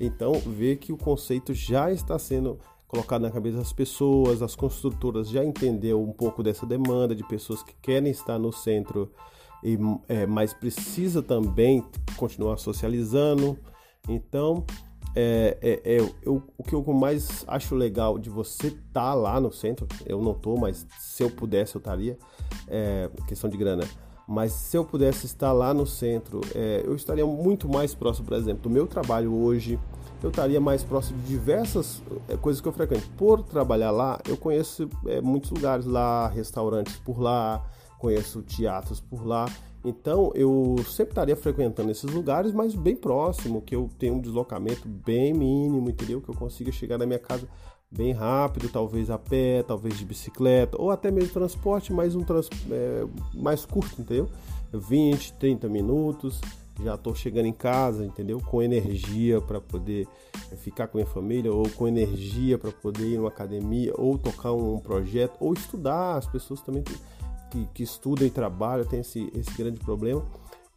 Então, 0.00 0.32
vê 0.34 0.74
que 0.74 0.92
o 0.92 0.96
conceito 0.96 1.54
já 1.54 1.92
está 1.92 2.18
sendo 2.18 2.58
colocado 2.88 3.22
na 3.22 3.30
cabeça 3.30 3.58
das 3.58 3.72
pessoas, 3.72 4.42
as 4.42 4.56
construtoras 4.56 5.28
já 5.28 5.44
entendeu 5.44 6.02
um 6.02 6.12
pouco 6.12 6.42
dessa 6.42 6.66
demanda 6.66 7.14
de 7.14 7.26
pessoas 7.26 7.62
que 7.62 7.74
querem 7.80 8.10
estar 8.10 8.36
no 8.36 8.52
centro, 8.52 9.12
e, 9.62 9.78
é, 10.08 10.26
mas 10.26 10.52
precisa 10.52 11.22
também 11.22 11.84
continuar 12.16 12.56
socializando. 12.56 13.56
Então, 14.08 14.64
é, 15.14 15.56
é, 15.62 15.96
é 15.96 16.10
eu, 16.22 16.42
o 16.56 16.62
que 16.62 16.74
eu 16.74 16.82
mais 16.92 17.44
acho 17.46 17.74
legal 17.74 18.18
de 18.18 18.28
você 18.30 18.68
estar 18.68 18.80
tá 18.92 19.14
lá 19.14 19.40
no 19.40 19.52
centro, 19.52 19.86
eu 20.06 20.20
não 20.20 20.34
tô, 20.34 20.56
mas 20.56 20.86
se 20.98 21.22
eu 21.22 21.30
pudesse 21.30 21.76
eu 21.76 21.78
estaria, 21.78 22.18
é, 22.68 23.08
questão 23.26 23.48
de 23.48 23.56
grana. 23.56 23.84
Mas 24.26 24.52
se 24.52 24.76
eu 24.76 24.84
pudesse 24.84 25.26
estar 25.26 25.52
lá 25.52 25.74
no 25.74 25.86
centro, 25.86 26.40
é, 26.54 26.82
eu 26.84 26.94
estaria 26.94 27.26
muito 27.26 27.68
mais 27.68 27.94
próximo, 27.94 28.26
por 28.26 28.36
exemplo, 28.36 28.62
do 28.62 28.70
meu 28.70 28.86
trabalho 28.86 29.32
hoje. 29.34 29.78
Eu 30.22 30.30
estaria 30.30 30.58
mais 30.58 30.82
próximo 30.82 31.20
de 31.20 31.26
diversas 31.26 32.02
é, 32.28 32.36
coisas 32.36 32.60
que 32.60 32.66
eu 32.66 32.72
frequento. 32.72 33.06
Por 33.18 33.42
trabalhar 33.42 33.90
lá, 33.90 34.18
eu 34.26 34.36
conheço 34.38 34.88
é, 35.06 35.20
muitos 35.20 35.50
lugares 35.50 35.84
lá, 35.84 36.28
restaurantes 36.28 36.96
por 36.96 37.20
lá, 37.20 37.62
conheço 37.98 38.40
teatros 38.40 38.98
por 38.98 39.26
lá. 39.26 39.44
Então 39.84 40.32
eu 40.34 40.76
sempre 40.86 41.12
estaria 41.12 41.36
frequentando 41.36 41.90
esses 41.90 42.10
lugares, 42.10 42.52
mas 42.52 42.74
bem 42.74 42.96
próximo, 42.96 43.60
que 43.60 43.76
eu 43.76 43.90
tenho 43.98 44.14
um 44.14 44.20
deslocamento 44.20 44.88
bem 44.88 45.34
mínimo, 45.34 45.90
entendeu? 45.90 46.22
Que 46.22 46.30
eu 46.30 46.34
consiga 46.34 46.72
chegar 46.72 46.96
na 46.96 47.04
minha 47.04 47.18
casa 47.18 47.46
bem 47.90 48.12
rápido, 48.12 48.68
talvez 48.68 49.10
a 49.10 49.18
pé, 49.18 49.62
talvez 49.62 49.96
de 49.96 50.04
bicicleta, 50.04 50.80
ou 50.80 50.90
até 50.90 51.10
mesmo 51.10 51.32
transporte, 51.32 51.92
mas 51.92 52.16
um 52.16 52.22
trans, 52.22 52.48
é, 52.70 53.06
mais 53.34 53.64
curto, 53.64 54.00
entendeu? 54.00 54.28
20, 54.72 55.34
30 55.34 55.68
minutos, 55.68 56.40
já 56.82 56.94
estou 56.96 57.14
chegando 57.14 57.46
em 57.46 57.52
casa, 57.52 58.04
entendeu? 58.04 58.40
Com 58.40 58.60
energia 58.60 59.40
para 59.40 59.60
poder 59.60 60.08
ficar 60.56 60.88
com 60.88 60.98
a 60.98 61.02
minha 61.02 61.12
família, 61.12 61.52
ou 61.52 61.68
com 61.70 61.86
energia 61.86 62.58
para 62.58 62.72
poder 62.72 63.06
ir 63.06 63.16
numa 63.16 63.28
academia, 63.28 63.92
ou 63.96 64.18
tocar 64.18 64.52
um 64.52 64.78
projeto, 64.78 65.36
ou 65.38 65.52
estudar. 65.52 66.16
As 66.16 66.26
pessoas 66.26 66.60
também 66.62 66.82
têm 66.82 66.96
que, 67.54 67.68
que 67.72 67.82
estudam 67.84 68.26
e 68.26 68.30
trabalham 68.30 68.84
tem 68.84 69.00
esse, 69.00 69.30
esse 69.32 69.52
grande 69.56 69.78
problema. 69.78 70.26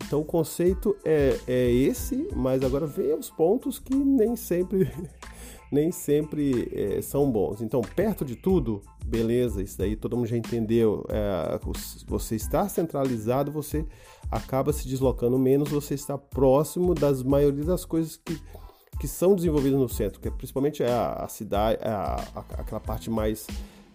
Então 0.06 0.22
o 0.22 0.26
conceito 0.26 0.96
é, 1.04 1.40
é 1.48 1.72
esse, 1.72 2.30
mas 2.36 2.64
agora 2.64 2.86
vem 2.86 3.14
os 3.18 3.32
pontos 3.32 3.80
que 3.80 3.96
nem 3.96 4.36
sempre 4.36 4.92
nem 5.72 5.92
sempre 5.92 6.72
é, 6.72 7.02
são 7.02 7.30
bons. 7.30 7.62
Então, 7.62 7.82
perto 7.82 8.24
de 8.24 8.36
tudo, 8.36 8.82
beleza, 9.06 9.62
isso 9.62 9.78
daí 9.78 9.96
todo 9.96 10.16
mundo 10.16 10.28
já 10.28 10.38
entendeu. 10.38 11.04
É, 11.10 11.60
você 12.06 12.36
está 12.36 12.70
centralizado, 12.70 13.52
você 13.52 13.86
acaba 14.32 14.72
se 14.72 14.88
deslocando 14.88 15.38
menos, 15.38 15.70
você 15.70 15.96
está 15.96 16.18
próximo 16.18 16.94
das 16.94 17.24
maioria 17.24 17.66
das 17.66 17.84
coisas 17.84 18.16
que, 18.16 18.40
que 19.00 19.08
são 19.08 19.36
desenvolvidas 19.36 19.80
no 19.80 19.90
centro, 19.90 20.22
que 20.22 20.30
é 20.30 20.32
principalmente 20.32 20.84
a, 20.84 21.14
a 21.14 21.28
cidade, 21.28 21.80
a, 21.84 22.24
a, 22.34 22.62
aquela 22.62 22.80
parte 22.80 23.10
mais 23.10 23.46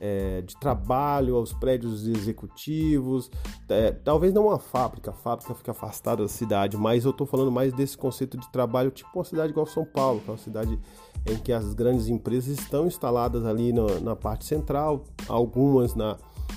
é, 0.04 0.42
de 0.42 0.56
trabalho, 0.56 1.36
aos 1.36 1.52
prédios 1.52 2.08
executivos, 2.08 3.30
é, 3.68 3.92
talvez 3.92 4.34
não 4.34 4.48
uma 4.48 4.58
fábrica, 4.58 5.12
a 5.12 5.14
fábrica 5.14 5.54
fica 5.54 5.70
afastada 5.70 6.22
da 6.22 6.28
cidade, 6.28 6.76
mas 6.76 7.04
eu 7.04 7.12
estou 7.12 7.24
falando 7.24 7.52
mais 7.52 7.72
desse 7.72 7.96
conceito 7.96 8.36
de 8.36 8.50
trabalho, 8.50 8.90
tipo 8.90 9.08
uma 9.14 9.24
cidade 9.24 9.52
igual 9.52 9.64
São 9.64 9.84
Paulo, 9.84 10.20
que 10.20 10.28
é 10.28 10.32
uma 10.32 10.38
cidade 10.38 10.76
em 11.24 11.36
que 11.36 11.52
as 11.52 11.72
grandes 11.72 12.08
empresas 12.08 12.58
estão 12.58 12.88
instaladas 12.88 13.46
ali 13.46 13.72
no, 13.72 14.00
na 14.00 14.16
parte 14.16 14.44
central, 14.44 15.04
algumas 15.28 15.94
na, 15.94 16.16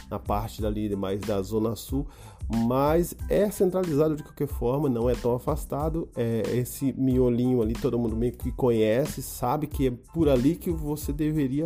na 0.10 0.18
parte 0.18 0.60
dali 0.60 0.96
mais 0.96 1.20
da 1.20 1.40
zona 1.44 1.76
sul, 1.76 2.08
mas 2.50 3.16
é 3.30 3.50
centralizado 3.52 4.16
de 4.16 4.24
qualquer 4.24 4.48
forma, 4.48 4.90
não 4.90 5.08
é 5.08 5.14
tão 5.14 5.36
afastado. 5.36 6.08
É 6.16 6.42
esse 6.56 6.94
miolinho 6.94 7.62
ali, 7.62 7.74
todo 7.74 7.98
mundo 7.98 8.16
meio 8.16 8.34
que 8.34 8.52
conhece, 8.52 9.22
sabe 9.22 9.68
que 9.68 9.88
é 9.88 9.92
por 9.92 10.30
ali 10.30 10.56
que 10.56 10.72
você 10.72 11.12
deveria 11.12 11.66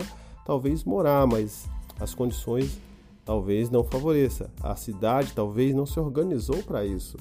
talvez 0.49 0.83
morar, 0.83 1.27
mas 1.27 1.69
as 1.99 2.15
condições 2.15 2.79
talvez 3.23 3.69
não 3.69 3.83
favoreça. 3.83 4.49
A 4.63 4.75
cidade 4.75 5.31
talvez 5.35 5.75
não 5.75 5.85
se 5.85 5.99
organizou 5.99 6.63
para 6.63 6.83
isso. 6.83 7.17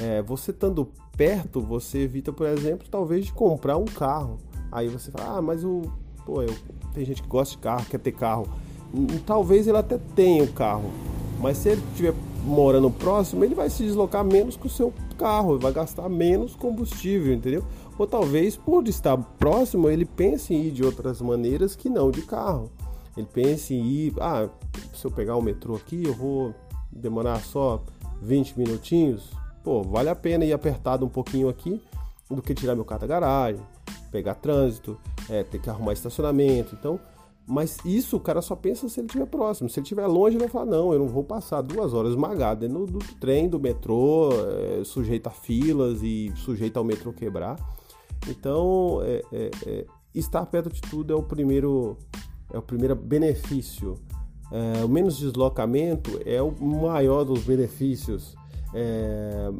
É, 0.00 0.22
você 0.22 0.52
estando 0.52 0.88
perto, 1.16 1.60
você 1.60 1.98
evita, 2.02 2.32
por 2.32 2.46
exemplo, 2.46 2.86
talvez 2.88 3.26
de 3.26 3.32
comprar 3.32 3.76
um 3.76 3.84
carro. 3.84 4.38
Aí 4.70 4.86
você 4.86 5.10
fala, 5.10 5.38
ah, 5.38 5.42
mas 5.42 5.64
o, 5.64 5.82
pô, 6.24 6.40
eu, 6.40 6.54
tem 6.94 7.04
gente 7.04 7.20
que 7.20 7.28
gosta 7.28 7.56
de 7.56 7.60
carro, 7.60 7.84
quer 7.90 7.98
ter 7.98 8.12
carro. 8.12 8.46
Talvez 9.26 9.66
ele 9.66 9.78
até 9.78 9.98
tenha 10.14 10.44
o 10.44 10.52
carro, 10.52 10.88
mas 11.40 11.56
se 11.56 11.70
ele 11.70 11.82
estiver 11.90 12.14
morando 12.44 12.88
próximo, 12.92 13.44
ele 13.44 13.56
vai 13.56 13.70
se 13.70 13.82
deslocar 13.82 14.24
menos 14.24 14.56
com 14.56 14.68
o 14.68 14.70
seu 14.70 14.94
carro, 15.18 15.58
vai 15.58 15.72
gastar 15.72 16.08
menos 16.08 16.54
combustível, 16.54 17.34
entendeu? 17.34 17.64
Ou 17.98 18.06
talvez 18.06 18.56
por 18.56 18.86
estar 18.88 19.16
próximo, 19.16 19.88
ele 19.88 20.04
pense 20.04 20.54
em 20.54 20.64
ir 20.66 20.70
de 20.70 20.84
outras 20.84 21.20
maneiras 21.20 21.76
que 21.76 21.88
não 21.88 22.10
de 22.10 22.22
carro. 22.22 22.70
Ele 23.16 23.26
pense 23.30 23.74
em 23.74 23.84
ir, 23.84 24.14
ah, 24.20 24.48
se 24.94 25.04
eu 25.06 25.10
pegar 25.10 25.36
o 25.36 25.42
metrô 25.42 25.76
aqui, 25.76 26.02
eu 26.04 26.14
vou 26.14 26.54
demorar 26.90 27.40
só 27.40 27.82
20 28.22 28.58
minutinhos. 28.58 29.30
Pô, 29.62 29.82
vale 29.82 30.08
a 30.08 30.14
pena 30.14 30.44
ir 30.44 30.52
apertado 30.52 31.04
um 31.04 31.08
pouquinho 31.08 31.48
aqui 31.48 31.80
do 32.30 32.42
que 32.42 32.54
tirar 32.54 32.74
meu 32.74 32.84
carro 32.84 33.02
da 33.02 33.06
garagem, 33.06 33.62
pegar 34.10 34.34
trânsito, 34.34 34.98
é, 35.28 35.42
ter 35.42 35.60
que 35.60 35.68
arrumar 35.68 35.92
estacionamento. 35.92 36.74
Então, 36.74 36.98
mas 37.46 37.78
isso 37.84 38.16
o 38.16 38.20
cara 38.20 38.40
só 38.40 38.56
pensa 38.56 38.88
se 38.88 39.00
ele 39.00 39.06
estiver 39.06 39.26
próximo. 39.26 39.68
Se 39.68 39.78
ele 39.78 39.84
estiver 39.84 40.06
longe, 40.06 40.36
ele 40.36 40.44
vai 40.44 40.48
falar: 40.48 40.66
não, 40.66 40.92
eu 40.92 40.98
não 40.98 41.08
vou 41.08 41.24
passar 41.24 41.60
duas 41.60 41.92
horas 41.92 42.12
esmagado 42.12 42.60
dentro 42.60 42.86
do, 42.86 42.98
trem, 43.20 43.48
do 43.48 43.60
metrô, 43.60 44.30
é, 44.32 44.84
sujeito 44.84 45.26
a 45.26 45.30
filas 45.30 46.02
e 46.02 46.32
sujeito 46.36 46.78
ao 46.78 46.84
metrô 46.84 47.12
quebrar. 47.12 47.56
Então, 48.28 49.00
é, 49.02 49.22
é, 49.32 49.50
é, 49.66 49.86
estar 50.14 50.44
perto 50.46 50.70
de 50.70 50.80
tudo 50.80 51.12
é 51.12 51.16
o 51.16 51.22
primeiro, 51.22 51.96
é 52.52 52.58
o 52.58 52.62
primeiro 52.62 52.94
benefício. 52.94 53.98
É, 54.50 54.84
o 54.84 54.88
menos 54.88 55.16
deslocamento 55.18 56.20
é 56.24 56.42
o 56.42 56.52
maior 56.52 57.24
dos 57.24 57.42
benefícios. 57.42 58.36
É, 58.74 59.50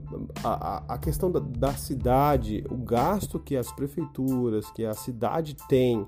a, 0.42 0.95
a, 0.95 0.99
questão 0.99 1.31
da, 1.31 1.38
da, 1.38 1.75
cidade, 1.75 2.64
o 2.71 2.76
gasto 2.76 3.38
que 3.38 3.57
as 3.57 3.71
prefeituras, 3.73 4.71
que 4.71 4.85
a 4.85 4.95
cidade 4.95 5.54
tem 5.69 6.07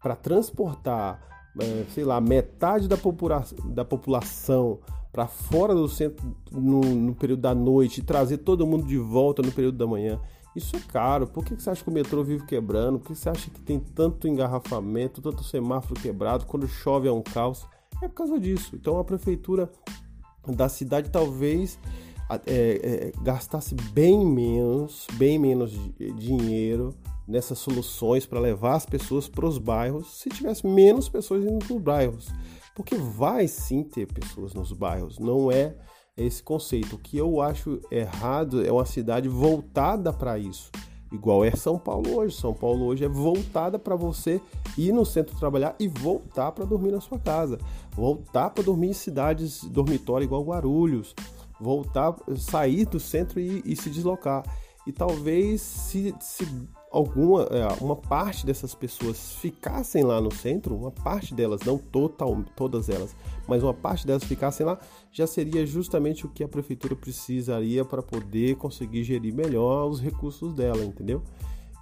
para 0.00 0.14
transportar, 0.14 1.20
é, 1.58 1.84
sei 1.90 2.04
lá, 2.04 2.20
metade 2.20 2.86
da, 2.86 2.96
popula 2.96 3.44
da 3.64 3.84
população 3.84 4.78
para 5.10 5.26
fora 5.26 5.74
do 5.74 5.88
centro 5.88 6.36
no, 6.50 6.80
no, 6.80 7.14
período 7.14 7.40
da 7.40 7.54
noite 7.54 8.02
trazer 8.02 8.38
todo 8.38 8.66
mundo 8.66 8.84
de 8.84 8.98
volta 8.98 9.42
no 9.42 9.52
período 9.52 9.78
da 9.78 9.86
manhã. 9.86 10.20
Isso 10.54 10.76
é 10.76 10.80
caro. 10.80 11.26
Por 11.26 11.44
que 11.44 11.54
você 11.54 11.70
acha 11.70 11.82
que 11.82 11.90
o 11.90 11.92
metrô 11.92 12.22
vive 12.22 12.46
quebrando? 12.46 12.98
Por 12.98 13.08
que 13.08 13.16
você 13.16 13.28
acha 13.28 13.50
que 13.50 13.60
tem 13.60 13.80
tanto 13.80 14.28
engarrafamento, 14.28 15.20
tanto 15.20 15.42
semáforo 15.42 16.00
quebrado? 16.00 16.46
Quando 16.46 16.68
chove 16.68 17.08
é 17.08 17.12
um 17.12 17.22
caos. 17.22 17.66
É 18.00 18.08
por 18.08 18.14
causa 18.14 18.38
disso. 18.38 18.76
Então 18.76 18.98
a 18.98 19.04
prefeitura 19.04 19.70
da 20.46 20.68
cidade 20.68 21.10
talvez 21.10 21.78
é, 22.46 23.12
é, 23.16 23.22
gastasse 23.22 23.74
bem 23.74 24.24
menos, 24.24 25.06
bem 25.14 25.38
menos 25.38 25.72
dinheiro 26.16 26.94
nessas 27.26 27.58
soluções 27.58 28.26
para 28.26 28.38
levar 28.38 28.74
as 28.74 28.86
pessoas 28.86 29.28
para 29.28 29.46
os 29.46 29.58
bairros 29.58 30.18
se 30.18 30.28
tivesse 30.28 30.66
menos 30.66 31.08
pessoas 31.08 31.44
indo 31.44 31.64
para 31.64 31.76
os 31.76 31.82
bairros. 31.82 32.28
Porque 32.74 32.96
vai 32.96 33.46
sim 33.46 33.82
ter 33.82 34.06
pessoas 34.06 34.52
nos 34.52 34.72
bairros, 34.72 35.18
não 35.18 35.50
é 35.50 35.76
esse 36.16 36.42
conceito. 36.42 36.96
O 36.96 36.98
que 36.98 37.16
eu 37.16 37.40
acho 37.40 37.80
errado 37.90 38.64
é 38.64 38.70
uma 38.70 38.84
cidade 38.84 39.28
voltada 39.28 40.12
para 40.12 40.38
isso. 40.38 40.70
igual 41.12 41.44
é 41.44 41.50
São 41.52 41.78
Paulo 41.78 42.16
hoje. 42.16 42.36
São 42.36 42.52
Paulo 42.52 42.86
hoje 42.86 43.04
é 43.04 43.08
voltada 43.08 43.78
para 43.78 43.96
você 43.96 44.40
ir 44.76 44.92
no 44.92 45.04
centro 45.04 45.38
trabalhar 45.38 45.74
e 45.78 45.86
voltar 45.86 46.52
para 46.52 46.64
dormir 46.64 46.90
na 46.90 47.00
sua 47.00 47.18
casa, 47.18 47.58
voltar 47.92 48.50
para 48.50 48.64
dormir 48.64 48.88
em 48.88 48.92
cidades 48.92 49.62
dormitório 49.64 50.24
igual 50.24 50.42
Guarulhos, 50.42 51.14
voltar, 51.60 52.16
sair 52.36 52.86
do 52.86 52.98
centro 52.98 53.38
e, 53.38 53.62
e 53.64 53.76
se 53.76 53.90
deslocar. 53.90 54.44
E 54.86 54.92
talvez 54.92 55.62
se, 55.62 56.14
se 56.20 56.46
alguma 56.94 57.42
é, 57.50 57.66
uma 57.82 57.96
parte 57.96 58.46
dessas 58.46 58.72
pessoas 58.72 59.32
ficassem 59.34 60.04
lá 60.04 60.20
no 60.20 60.32
centro, 60.32 60.76
uma 60.76 60.92
parte 60.92 61.34
delas, 61.34 61.60
não 61.62 61.76
total, 61.76 62.44
todas 62.54 62.88
elas, 62.88 63.16
mas 63.48 63.64
uma 63.64 63.74
parte 63.74 64.06
delas 64.06 64.22
ficassem 64.22 64.64
lá, 64.64 64.78
já 65.10 65.26
seria 65.26 65.66
justamente 65.66 66.24
o 66.24 66.28
que 66.28 66.44
a 66.44 66.48
prefeitura 66.48 66.94
precisaria 66.94 67.84
para 67.84 68.00
poder 68.00 68.54
conseguir 68.56 69.02
gerir 69.02 69.34
melhor 69.34 69.88
os 69.88 70.00
recursos 70.00 70.54
dela, 70.54 70.84
entendeu? 70.84 71.20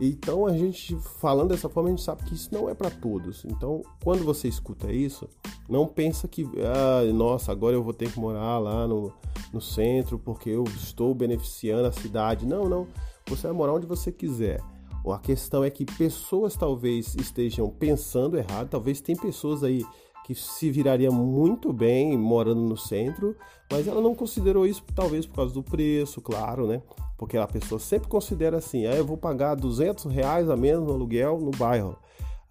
Então 0.01 0.47
a 0.47 0.57
gente 0.57 0.97
falando 1.21 1.51
dessa 1.51 1.69
forma 1.69 1.91
a 1.91 1.93
gente 1.93 2.03
sabe 2.03 2.25
que 2.25 2.35
isso 2.35 2.49
não 2.51 2.69
é 2.71 2.75
para 2.75 2.91
todos. 2.91 3.45
Então 3.45 3.83
quando 4.03 4.25
você 4.25 4.49
escuta 4.49 4.91
isso, 4.91 5.29
não 5.69 5.87
pensa 5.87 6.27
que 6.27 6.49
ah, 6.59 7.13
nossa 7.13 7.53
agora 7.53 7.77
eu 7.77 7.83
vou 7.83 7.93
ter 7.93 8.11
que 8.11 8.19
morar 8.19 8.59
lá 8.59 8.89
no, 8.89 9.13
no 9.53 9.61
centro 9.61 10.19
porque 10.19 10.49
eu 10.49 10.65
estou 10.65 11.15
beneficiando 11.15 11.87
a 11.87 11.93
cidade. 11.93 12.47
Não, 12.47 12.67
não. 12.67 12.89
Você 13.29 13.47
vai 13.47 13.53
morar 13.53 13.75
onde 13.75 13.87
você 13.87 14.11
quiser. 14.11 14.61
A 15.07 15.19
questão 15.19 15.65
é 15.65 15.71
que 15.71 15.85
pessoas 15.85 16.55
talvez 16.55 17.15
estejam 17.17 17.69
pensando 17.69 18.39
errado, 18.39 18.69
talvez 18.69 19.01
tem 19.01 19.17
pessoas 19.17 19.65
aí 19.65 19.85
que 20.25 20.35
se 20.35 20.71
viraria 20.71 21.11
muito 21.11 21.73
bem 21.73 22.17
morando 22.17 22.61
no 22.61 22.77
centro, 22.77 23.37
mas 23.71 23.89
ela 23.89 24.01
não 24.01 24.15
considerou 24.15 24.65
isso 24.65 24.85
talvez 24.95 25.27
por 25.27 25.35
causa 25.35 25.53
do 25.53 25.63
preço, 25.63 26.21
claro, 26.21 26.67
né? 26.67 26.81
Porque 27.19 27.37
a 27.37 27.47
pessoa 27.47 27.79
sempre 27.79 28.09
considera 28.09 28.59
assim, 28.59 28.87
ah, 28.87 28.95
eu 28.95 29.05
vou 29.05 29.17
pagar 29.17 29.57
200 29.57 30.05
reais 30.07 30.49
a 30.49 30.57
menos 30.57 30.87
no 30.87 30.93
aluguel 30.93 31.41
no 31.41 31.51
bairro. 31.51 31.97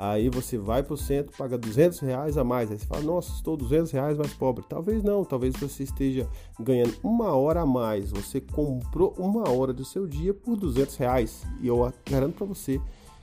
Aí 0.03 0.29
você 0.29 0.58
vai 0.58 0.81
para 0.81 0.96
o 0.96 0.98
centro, 0.98 1.31
paga 1.38 1.55
200 1.60 2.00
reais 2.00 2.36
a 2.36 2.43
mais. 2.43 2.72
Aí 2.72 2.79
você 2.79 2.88
fala, 2.88 3.03
nossa, 3.03 3.34
estou 3.36 3.55
200 3.55 3.91
reais 3.91 4.17
mais 4.17 4.34
pobre. 4.34 4.65
Talvez 4.67 5.03
não, 5.03 5.24
talvez 5.24 5.55
você 5.55 5.84
esteja 5.84 6.27
ganhando 6.60 6.96
uma 7.03 7.36
hora 7.36 7.62
a 7.62 7.67
mais. 7.67 8.10
Você 8.10 8.41
comprou 8.41 9.13
uma 9.15 9.48
hora 9.48 9.72
do 9.72 9.86
seu 9.86 10.08
dia 10.08 10.34
por 10.34 10.58
200 10.58 10.96
reais. 10.96 11.43
E 11.62 11.67
eu 11.67 11.93
garanto 12.10 12.34
para 12.34 12.48
você 12.48 12.81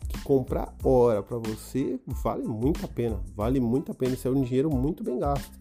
que 0.08 0.23
comprar 0.23 0.73
hora 0.85 1.20
para 1.20 1.37
você 1.38 1.99
vale 2.23 2.47
muito 2.47 2.85
a 2.85 2.88
pena. 2.88 3.18
Vale 3.35 3.58
muito 3.58 3.90
a 3.90 3.94
pena. 3.97 4.14
Isso 4.14 4.28
é 4.28 4.30
um 4.30 4.42
dinheiro 4.42 4.70
muito 4.70 5.02
bem 5.02 5.18
gasto. 5.18 5.58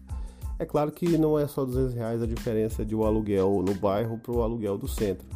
É 0.56 0.64
claro 0.64 0.92
que 0.92 1.18
não 1.18 1.36
é 1.36 1.48
só 1.48 1.64
200 1.64 1.94
reais 1.94 2.22
a 2.22 2.26
diferença 2.28 2.86
de 2.86 2.94
um 2.94 3.02
aluguel 3.02 3.60
no 3.66 3.74
bairro 3.74 4.18
para 4.18 4.30
o 4.30 4.40
aluguel 4.40 4.78
do 4.78 4.86
centro. 4.86 5.26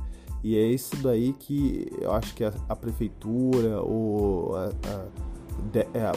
E 0.45 0.57
é 0.57 0.65
isso 0.65 0.95
daí 1.03 1.33
que 1.33 1.89
eu 2.01 2.13
acho 2.13 2.33
que 2.37 2.45
a, 2.45 2.55
a 2.69 2.77
prefeitura 2.77 3.83
ou 3.83 4.55
a, 4.55 4.67
a 4.67 5.32
de, 5.71 5.81
é, 5.81 6.13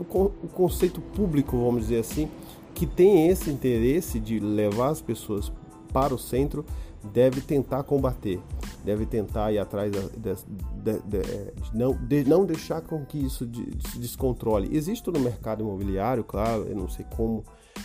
o, 0.00 0.04
o 0.04 0.48
conceito 0.48 1.00
público, 1.00 1.56
vamos 1.56 1.82
dizer 1.82 2.00
assim, 2.00 2.28
que 2.74 2.86
tem 2.86 3.28
esse 3.28 3.50
interesse 3.50 4.20
de 4.20 4.38
levar 4.38 4.88
as 4.88 5.00
pessoas 5.00 5.52
para 5.92 6.14
o 6.14 6.18
centro, 6.18 6.64
deve 7.12 7.40
tentar 7.40 7.82
combater, 7.84 8.40
deve 8.84 9.06
tentar 9.06 9.52
ir 9.52 9.58
atrás 9.58 9.90
de, 9.90 10.00
de, 10.16 11.00
de, 11.00 11.16
é, 11.18 11.52
não, 11.72 11.92
de 11.92 12.24
não 12.24 12.44
deixar 12.44 12.80
com 12.80 13.04
que 13.04 13.18
isso 13.18 13.48
se 13.90 13.98
descontrole. 13.98 14.68
Existe 14.76 15.10
no 15.10 15.20
mercado 15.20 15.62
imobiliário, 15.62 16.24
claro, 16.24 16.64
eu 16.64 16.76
não 16.76 16.88
sei 16.88 17.04
como 17.16 17.44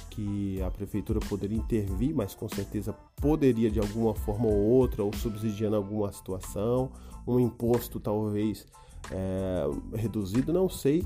que 0.10 0.62
a 0.62 0.70
prefeitura 0.70 1.20
poderia 1.20 1.58
intervir, 1.58 2.14
mas 2.16 2.36
com 2.36 2.48
certeza 2.48 2.94
poderia 3.16 3.70
de 3.70 3.80
alguma 3.80 4.14
forma 4.14 4.48
ou 4.48 4.56
outra, 4.56 5.04
ou 5.04 5.14
subsidiando 5.16 5.76
alguma 5.76 6.12
situação, 6.12 6.92
um 7.28 7.40
imposto 7.40 8.00
talvez 8.00 8.66
é, 9.12 9.98
reduzido, 9.98 10.54
não 10.54 10.70
sei 10.70 11.04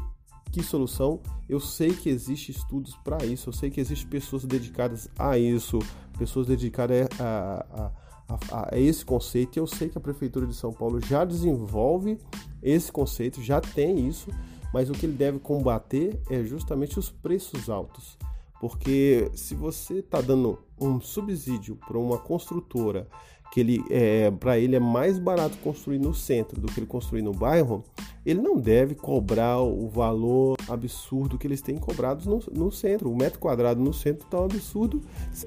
que 0.51 0.63
solução. 0.63 1.19
Eu 1.47 1.59
sei 1.59 1.93
que 1.93 2.09
existe 2.09 2.51
estudos 2.51 2.95
para 3.03 3.25
isso, 3.25 3.49
eu 3.49 3.53
sei 3.53 3.69
que 3.69 3.79
existem 3.79 4.07
pessoas 4.07 4.43
dedicadas 4.45 5.09
a 5.17 5.37
isso, 5.37 5.79
pessoas 6.17 6.47
dedicadas 6.47 7.07
a, 7.19 7.91
a, 8.27 8.35
a, 8.35 8.75
a, 8.75 8.79
esse 8.79 9.05
conceito. 9.05 9.57
Eu 9.57 9.67
sei 9.67 9.89
que 9.89 9.97
a 9.97 10.01
Prefeitura 10.01 10.45
de 10.45 10.55
São 10.55 10.73
Paulo 10.73 10.99
já 11.01 11.23
desenvolve 11.23 12.17
esse 12.61 12.91
conceito, 12.91 13.41
já 13.41 13.61
tem 13.61 14.07
isso, 14.07 14.29
mas 14.73 14.89
o 14.89 14.93
que 14.93 15.05
ele 15.05 15.15
deve 15.15 15.39
combater 15.39 16.19
é 16.29 16.43
justamente 16.43 16.99
os 16.99 17.09
preços 17.09 17.69
altos. 17.69 18.17
Porque 18.59 19.29
se 19.35 19.53
você 19.53 19.99
está 19.99 20.19
dando 20.19 20.59
um 20.79 20.99
subsídio 20.99 21.75
para 21.75 21.97
uma 21.97 22.17
construtora 22.17 23.07
que 23.51 23.59
ele 23.59 23.83
é, 23.89 24.31
para 24.31 24.57
ele 24.57 24.75
é 24.75 24.79
mais 24.79 25.17
barato 25.17 25.57
construir 25.59 25.99
no 25.99 26.13
centro 26.13 26.59
do 26.59 26.71
que 26.71 26.79
ele 26.79 26.87
construir 26.87 27.21
no 27.21 27.31
bairro, 27.31 27.83
ele 28.25 28.41
não 28.41 28.57
deve 28.57 28.93
cobrar 28.93 29.59
o 29.59 29.87
valor 29.87 30.57
absurdo 30.67 31.37
que 31.37 31.47
eles 31.47 31.61
têm 31.61 31.77
cobrados 31.77 32.25
no, 32.25 32.41
no 32.51 32.71
centro. 32.71 33.09
O 33.09 33.15
metro 33.15 33.39
quadrado 33.39 33.81
no 33.81 33.93
centro 33.93 34.25
está 34.25 34.41
um 34.41 34.45
absurdo, 34.45 35.01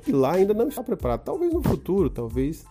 e 0.07 0.13
lá 0.13 0.33
ainda 0.33 0.55
não 0.55 0.69
está 0.69 0.83
preparado. 0.83 1.25
Talvez 1.25 1.53
no 1.53 1.63
futuro, 1.63 2.09
talvez 2.09 2.65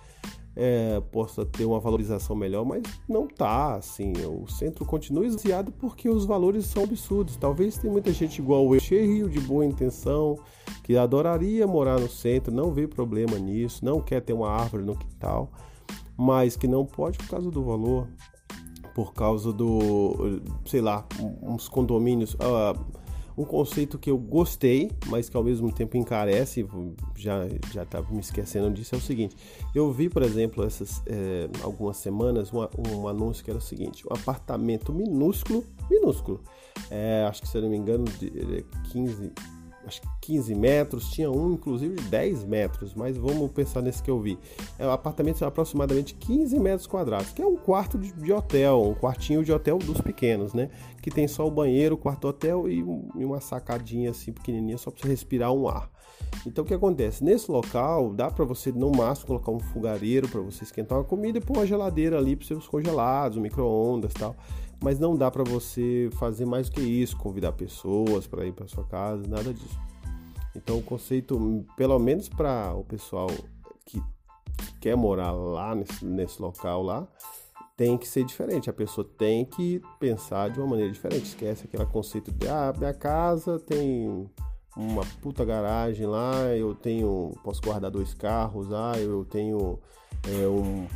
é, 0.55 0.99
possa 1.11 1.45
ter 1.45 1.65
uma 1.65 1.79
valorização 1.79 2.35
melhor, 2.35 2.65
mas 2.65 2.83
não 3.07 3.27
tá 3.27 3.75
assim. 3.75 4.13
O 4.27 4.47
centro 4.47 4.85
continua 4.85 5.25
esvaziado 5.25 5.71
porque 5.71 6.09
os 6.09 6.25
valores 6.25 6.65
são 6.65 6.83
absurdos. 6.83 7.35
Talvez 7.37 7.77
tenha 7.77 7.91
muita 7.91 8.11
gente 8.11 8.39
igual 8.39 8.73
eu, 8.73 8.79
cheio 8.79 9.29
de 9.29 9.39
boa 9.39 9.65
intenção, 9.65 10.37
que 10.83 10.97
adoraria 10.97 11.65
morar 11.65 11.99
no 11.99 12.09
centro, 12.09 12.53
não 12.53 12.71
vê 12.71 12.87
problema 12.87 13.37
nisso, 13.37 13.83
não 13.85 14.01
quer 14.01 14.21
ter 14.21 14.33
uma 14.33 14.49
árvore 14.49 14.83
no 14.83 14.97
quintal, 14.97 15.51
mas 16.17 16.57
que 16.57 16.67
não 16.67 16.85
pode 16.85 17.17
por 17.17 17.29
causa 17.29 17.49
do 17.49 17.63
valor, 17.63 18.07
por 18.93 19.13
causa 19.13 19.53
do, 19.53 20.41
sei 20.65 20.81
lá, 20.81 21.05
uns 21.41 21.69
condomínios. 21.69 22.33
Uh, 22.33 22.99
um 23.39 23.45
conceito 23.45 23.97
que 23.97 24.11
eu 24.11 24.17
gostei, 24.17 24.91
mas 25.07 25.29
que 25.29 25.37
ao 25.37 25.43
mesmo 25.43 25.71
tempo 25.71 25.95
encarece, 25.95 26.67
já 27.15 27.47
já 27.71 27.83
estava 27.83 28.11
me 28.11 28.19
esquecendo 28.19 28.69
disso, 28.69 28.93
é 28.95 28.97
o 28.97 29.01
seguinte: 29.01 29.33
eu 29.73 29.89
vi, 29.93 30.09
por 30.09 30.23
exemplo, 30.23 30.61
essas 30.65 31.01
é, 31.05 31.49
algumas 31.63 31.95
semanas 31.95 32.51
um, 32.51 32.59
um, 32.93 33.07
anúncio 33.07 33.41
que 33.41 33.49
era 33.49 33.57
o 33.57 33.61
seguinte: 33.61 34.05
um 34.05 34.13
apartamento 34.13 34.91
minúsculo, 34.91 35.63
minúsculo, 35.89 36.43
é, 36.91 37.25
acho 37.29 37.41
que 37.41 37.47
se 37.47 37.57
eu 37.57 37.61
não 37.61 37.69
me 37.69 37.77
engano, 37.77 38.03
de 38.03 38.65
15 38.91 39.31
acho 39.85 40.01
que 40.01 40.07
15 40.21 40.55
metros, 40.55 41.09
tinha 41.09 41.31
um 41.31 41.53
inclusive 41.53 41.95
de 41.95 42.03
10 42.03 42.43
metros, 42.45 42.93
mas 42.93 43.17
vamos 43.17 43.51
pensar 43.51 43.81
nesse 43.81 44.01
que 44.01 44.11
eu 44.11 44.19
vi. 44.19 44.37
É 44.77 44.85
um 44.85 44.91
apartamento 44.91 45.37
de 45.37 45.43
aproximadamente 45.45 46.13
15 46.15 46.59
metros 46.59 46.87
quadrados, 46.87 47.31
que 47.31 47.41
é 47.41 47.45
um 47.45 47.55
quarto 47.55 47.97
de, 47.97 48.11
de, 48.11 48.31
hotel, 48.31 48.81
um 48.81 48.93
quartinho 48.93 49.43
de 49.43 49.51
hotel 49.51 49.77
dos 49.77 50.01
pequenos, 50.01 50.53
né? 50.53 50.69
Que 51.01 51.09
tem 51.09 51.27
só 51.27 51.47
o 51.47 51.51
banheiro, 51.51 51.95
o 51.95 51.97
quarto 51.97 52.27
hotel 52.27 52.69
e, 52.69 52.79
e 52.79 53.25
uma 53.25 53.39
sacadinha 53.39 54.11
assim 54.11 54.31
pequenininha 54.31 54.77
só 54.77 54.91
para 54.91 55.01
você 55.01 55.07
respirar 55.07 55.51
um 55.51 55.67
ar. 55.67 55.89
Então 56.45 56.63
o 56.63 56.67
que 56.67 56.73
acontece? 56.73 57.23
Nesse 57.23 57.49
local 57.51 58.13
dá 58.13 58.29
para 58.29 58.45
você 58.45 58.71
no 58.71 58.91
máximo 58.91 59.27
colocar 59.27 59.51
um 59.51 59.59
fogareiro 59.59 60.27
para 60.27 60.41
você 60.41 60.63
esquentar 60.63 60.97
uma 60.97 61.03
comida 61.03 61.37
e 61.37 61.41
pôr 61.41 61.57
uma 61.57 61.65
geladeira 61.65 62.17
ali 62.17 62.35
para 62.35 62.45
seus 62.45 62.67
congelados, 62.67 63.37
micro-ondas 63.37 64.13
tal 64.13 64.35
mas 64.81 64.99
não 64.99 65.15
dá 65.15 65.29
para 65.29 65.43
você 65.43 66.09
fazer 66.13 66.45
mais 66.45 66.69
do 66.69 66.75
que 66.75 66.81
isso, 66.81 67.17
convidar 67.17 67.51
pessoas 67.51 68.25
para 68.25 68.45
ir 68.45 68.53
para 68.53 68.67
sua 68.67 68.83
casa, 68.85 69.23
nada 69.27 69.53
disso. 69.53 69.79
Então 70.55 70.77
o 70.77 70.83
conceito, 70.83 71.65
pelo 71.75 71.99
menos 71.99 72.27
para 72.29 72.73
o 72.73 72.83
pessoal 72.83 73.29
que 73.85 74.01
quer 74.79 74.95
morar 74.95 75.31
lá 75.31 75.75
nesse, 75.75 76.05
nesse 76.05 76.41
local 76.41 76.81
lá, 76.83 77.07
tem 77.75 77.97
que 77.97 78.07
ser 78.07 78.25
diferente. 78.25 78.69
A 78.69 78.73
pessoa 78.73 79.07
tem 79.17 79.45
que 79.45 79.81
pensar 79.99 80.49
de 80.49 80.59
uma 80.59 80.67
maneira 80.67 80.91
diferente. 80.91 81.23
Esquece 81.23 81.65
aquele 81.65 81.85
conceito 81.85 82.31
de 82.31 82.47
ah, 82.47 82.73
minha 82.77 82.93
casa 82.93 83.59
tem 83.59 84.29
uma 84.75 85.03
puta 85.21 85.43
garagem 85.43 86.05
lá, 86.05 86.55
eu 86.55 86.75
tenho, 86.75 87.33
posso 87.43 87.61
guardar 87.61 87.91
dois 87.91 88.13
carros, 88.13 88.71
ah, 88.71 88.93
eu 88.97 89.25
tenho 89.25 89.79
é, 90.23 90.47
um 90.47 90.87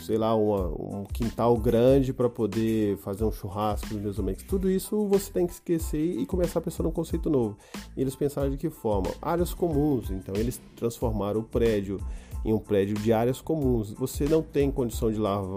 sei 0.00 0.16
lá, 0.16 0.34
uma, 0.34 0.68
um 0.68 1.04
quintal 1.04 1.56
grande 1.56 2.12
para 2.12 2.28
poder 2.28 2.96
fazer 2.98 3.24
um 3.24 3.32
churrasco 3.32 3.92
nos 3.92 4.02
meus 4.02 4.18
amigos. 4.18 4.42
Tudo 4.44 4.70
isso 4.70 5.06
você 5.06 5.30
tem 5.30 5.46
que 5.46 5.52
esquecer 5.52 6.18
e 6.18 6.24
começar 6.24 6.60
a 6.60 6.62
pensar 6.62 6.82
num 6.82 6.90
conceito 6.90 7.28
novo. 7.28 7.56
E 7.96 8.00
eles 8.00 8.16
pensaram 8.16 8.50
de 8.50 8.56
que 8.56 8.70
forma? 8.70 9.10
Áreas 9.20 9.52
comuns. 9.52 10.10
Então 10.10 10.34
eles 10.34 10.60
transformaram 10.74 11.40
o 11.40 11.44
prédio 11.44 12.00
em 12.44 12.52
um 12.52 12.58
prédio 12.58 12.94
de 12.96 13.12
áreas 13.12 13.40
comuns. 13.40 13.92
Você 13.92 14.24
não 14.24 14.42
tem 14.42 14.70
condição 14.70 15.10
de 15.10 15.18
lava, 15.18 15.54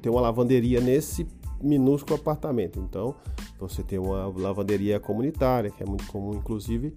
ter 0.00 0.10
uma 0.10 0.20
lavanderia 0.20 0.80
nesse 0.80 1.26
minúsculo 1.60 2.16
apartamento. 2.16 2.78
Então, 2.78 3.14
você 3.58 3.82
tem 3.82 3.98
uma 3.98 4.26
lavanderia 4.36 5.00
comunitária, 5.00 5.70
que 5.70 5.82
é 5.82 5.86
muito 5.86 6.06
comum, 6.08 6.34
inclusive 6.34 6.94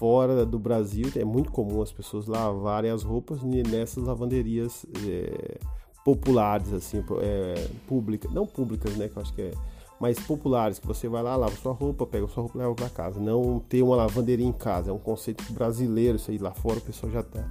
fora 0.00 0.46
do 0.46 0.58
Brasil, 0.58 1.06
é 1.14 1.24
muito 1.24 1.52
comum 1.52 1.82
as 1.82 1.92
pessoas 1.92 2.26
lavarem 2.26 2.90
as 2.90 3.02
roupas 3.02 3.42
nessas 3.42 4.02
lavanderias 4.02 4.86
é, 5.06 5.58
populares, 6.04 6.72
assim, 6.72 7.04
é, 7.20 7.68
públicas, 7.86 8.32
não 8.32 8.46
públicas, 8.46 8.96
né, 8.96 9.08
que 9.08 9.16
eu 9.16 9.22
acho 9.22 9.32
que 9.34 9.42
é, 9.42 9.52
mas 10.00 10.18
populares, 10.18 10.78
que 10.78 10.86
você 10.86 11.06
vai 11.08 11.22
lá, 11.22 11.36
lava 11.36 11.54
sua 11.56 11.72
roupa, 11.72 12.06
pega 12.06 12.26
sua 12.26 12.44
roupa 12.44 12.56
e 12.56 12.62
leva 12.62 12.74
para 12.74 12.88
casa. 12.88 13.20
Não 13.20 13.60
ter 13.68 13.82
uma 13.82 13.94
lavanderia 13.94 14.46
em 14.46 14.52
casa, 14.52 14.90
é 14.90 14.94
um 14.94 14.98
conceito 14.98 15.44
brasileiro, 15.52 16.16
isso 16.16 16.30
aí 16.30 16.38
lá 16.38 16.52
fora 16.52 16.78
o 16.78 16.80
pessoal 16.80 17.12
já 17.12 17.22
tá 17.22 17.46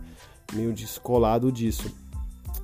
meio 0.54 0.74
descolado 0.74 1.52
disso. 1.52 1.94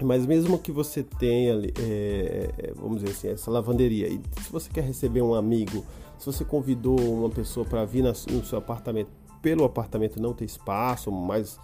Mas 0.02 0.26
mesmo 0.26 0.58
que 0.58 0.72
você 0.72 1.04
tenha, 1.04 1.54
é, 1.80 2.50
é, 2.58 2.74
vamos 2.76 3.02
dizer 3.02 3.12
assim, 3.12 3.28
essa 3.28 3.52
lavanderia, 3.52 4.08
e 4.08 4.20
se 4.42 4.52
você 4.52 4.70
quer 4.72 4.84
receber 4.84 5.22
um 5.22 5.36
amigo, 5.36 5.86
se 6.18 6.26
você 6.26 6.44
convidou 6.44 7.00
uma 7.00 7.30
pessoa 7.30 7.64
para 7.64 7.86
vir 7.86 8.04
no 8.04 8.44
seu 8.44 8.58
apartamento, 8.58 9.10
pelo 9.40 9.64
apartamento 9.64 10.20
não 10.20 10.34
ter 10.34 10.46
espaço, 10.46 11.12
mais, 11.12 11.60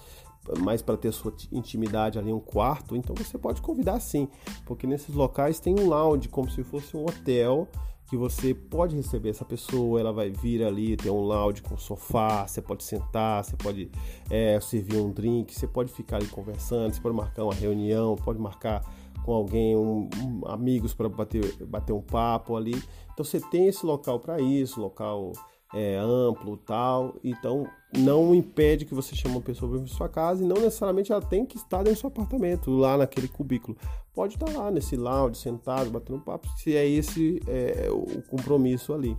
mais 0.60 0.82
para 0.82 0.98
ter 0.98 1.12
sua 1.12 1.34
intimidade 1.52 2.18
ali, 2.18 2.34
um 2.34 2.40
quarto, 2.40 2.96
então 2.96 3.16
você 3.16 3.38
pode 3.38 3.62
convidar 3.62 4.00
sim, 4.00 4.28
porque 4.66 4.88
nesses 4.88 5.14
locais 5.14 5.60
tem 5.60 5.80
um 5.80 5.88
lounge, 5.88 6.28
como 6.28 6.50
se 6.50 6.64
fosse 6.64 6.98
um 6.98 7.04
hotel, 7.04 7.68
que 8.12 8.18
você 8.18 8.54
pode 8.54 8.94
receber 8.94 9.30
essa 9.30 9.46
pessoa, 9.46 9.98
ela 9.98 10.12
vai 10.12 10.30
vir 10.30 10.66
ali, 10.66 10.98
tem 10.98 11.10
um 11.10 11.22
lounge 11.22 11.62
com 11.62 11.78
sofá, 11.78 12.46
você 12.46 12.62
pode 12.62 12.84
sentar, 12.84 13.46
você 13.46 13.56
pode 13.56 13.90
é, 14.30 14.60
servir 14.60 14.98
um 14.98 15.10
drink, 15.10 15.54
você 15.54 15.66
pode 15.66 15.94
ficar 15.94 16.18
ali 16.18 16.28
conversando, 16.28 16.94
você 16.94 17.00
pode 17.00 17.16
marcar 17.16 17.46
uma 17.46 17.54
reunião, 17.54 18.18
pode 18.18 18.38
marcar 18.38 18.84
com 19.24 19.34
alguém, 19.34 19.78
um, 19.78 20.10
um, 20.22 20.42
amigos 20.46 20.94
para 20.94 21.08
bater, 21.08 21.56
bater 21.66 21.94
um 21.94 22.02
papo 22.02 22.58
ali. 22.58 22.84
Então 23.14 23.24
você 23.24 23.40
tem 23.40 23.68
esse 23.68 23.86
local 23.86 24.20
para 24.20 24.42
isso, 24.42 24.82
local 24.82 25.32
é, 25.74 25.98
amplo 25.98 26.58
tal. 26.58 27.16
Então 27.24 27.66
não 27.94 28.34
impede 28.34 28.86
que 28.86 28.94
você 28.94 29.16
chame 29.16 29.36
uma 29.36 29.42
pessoa 29.42 29.78
para 29.78 29.88
sua 29.88 30.10
casa 30.10 30.44
e 30.44 30.48
não 30.48 30.56
necessariamente 30.56 31.12
ela 31.12 31.22
tem 31.22 31.46
que 31.46 31.58
estar 31.58 31.80
dentro 31.80 31.94
do 31.94 32.00
seu 32.00 32.08
apartamento, 32.08 32.72
lá 32.72 32.98
naquele 32.98 33.28
cubículo. 33.28 33.78
Pode 34.14 34.36
estar 34.36 34.50
lá 34.58 34.72
nesse 34.72 34.96
lounge, 34.96 35.38
sentado, 35.38 35.90
batendo 35.90 36.20
papo, 36.20 36.48
se 36.58 36.76
é 36.76 36.88
esse 36.88 37.42
é, 37.48 37.90
o 37.92 38.22
compromisso 38.24 38.94
ali. 38.94 39.18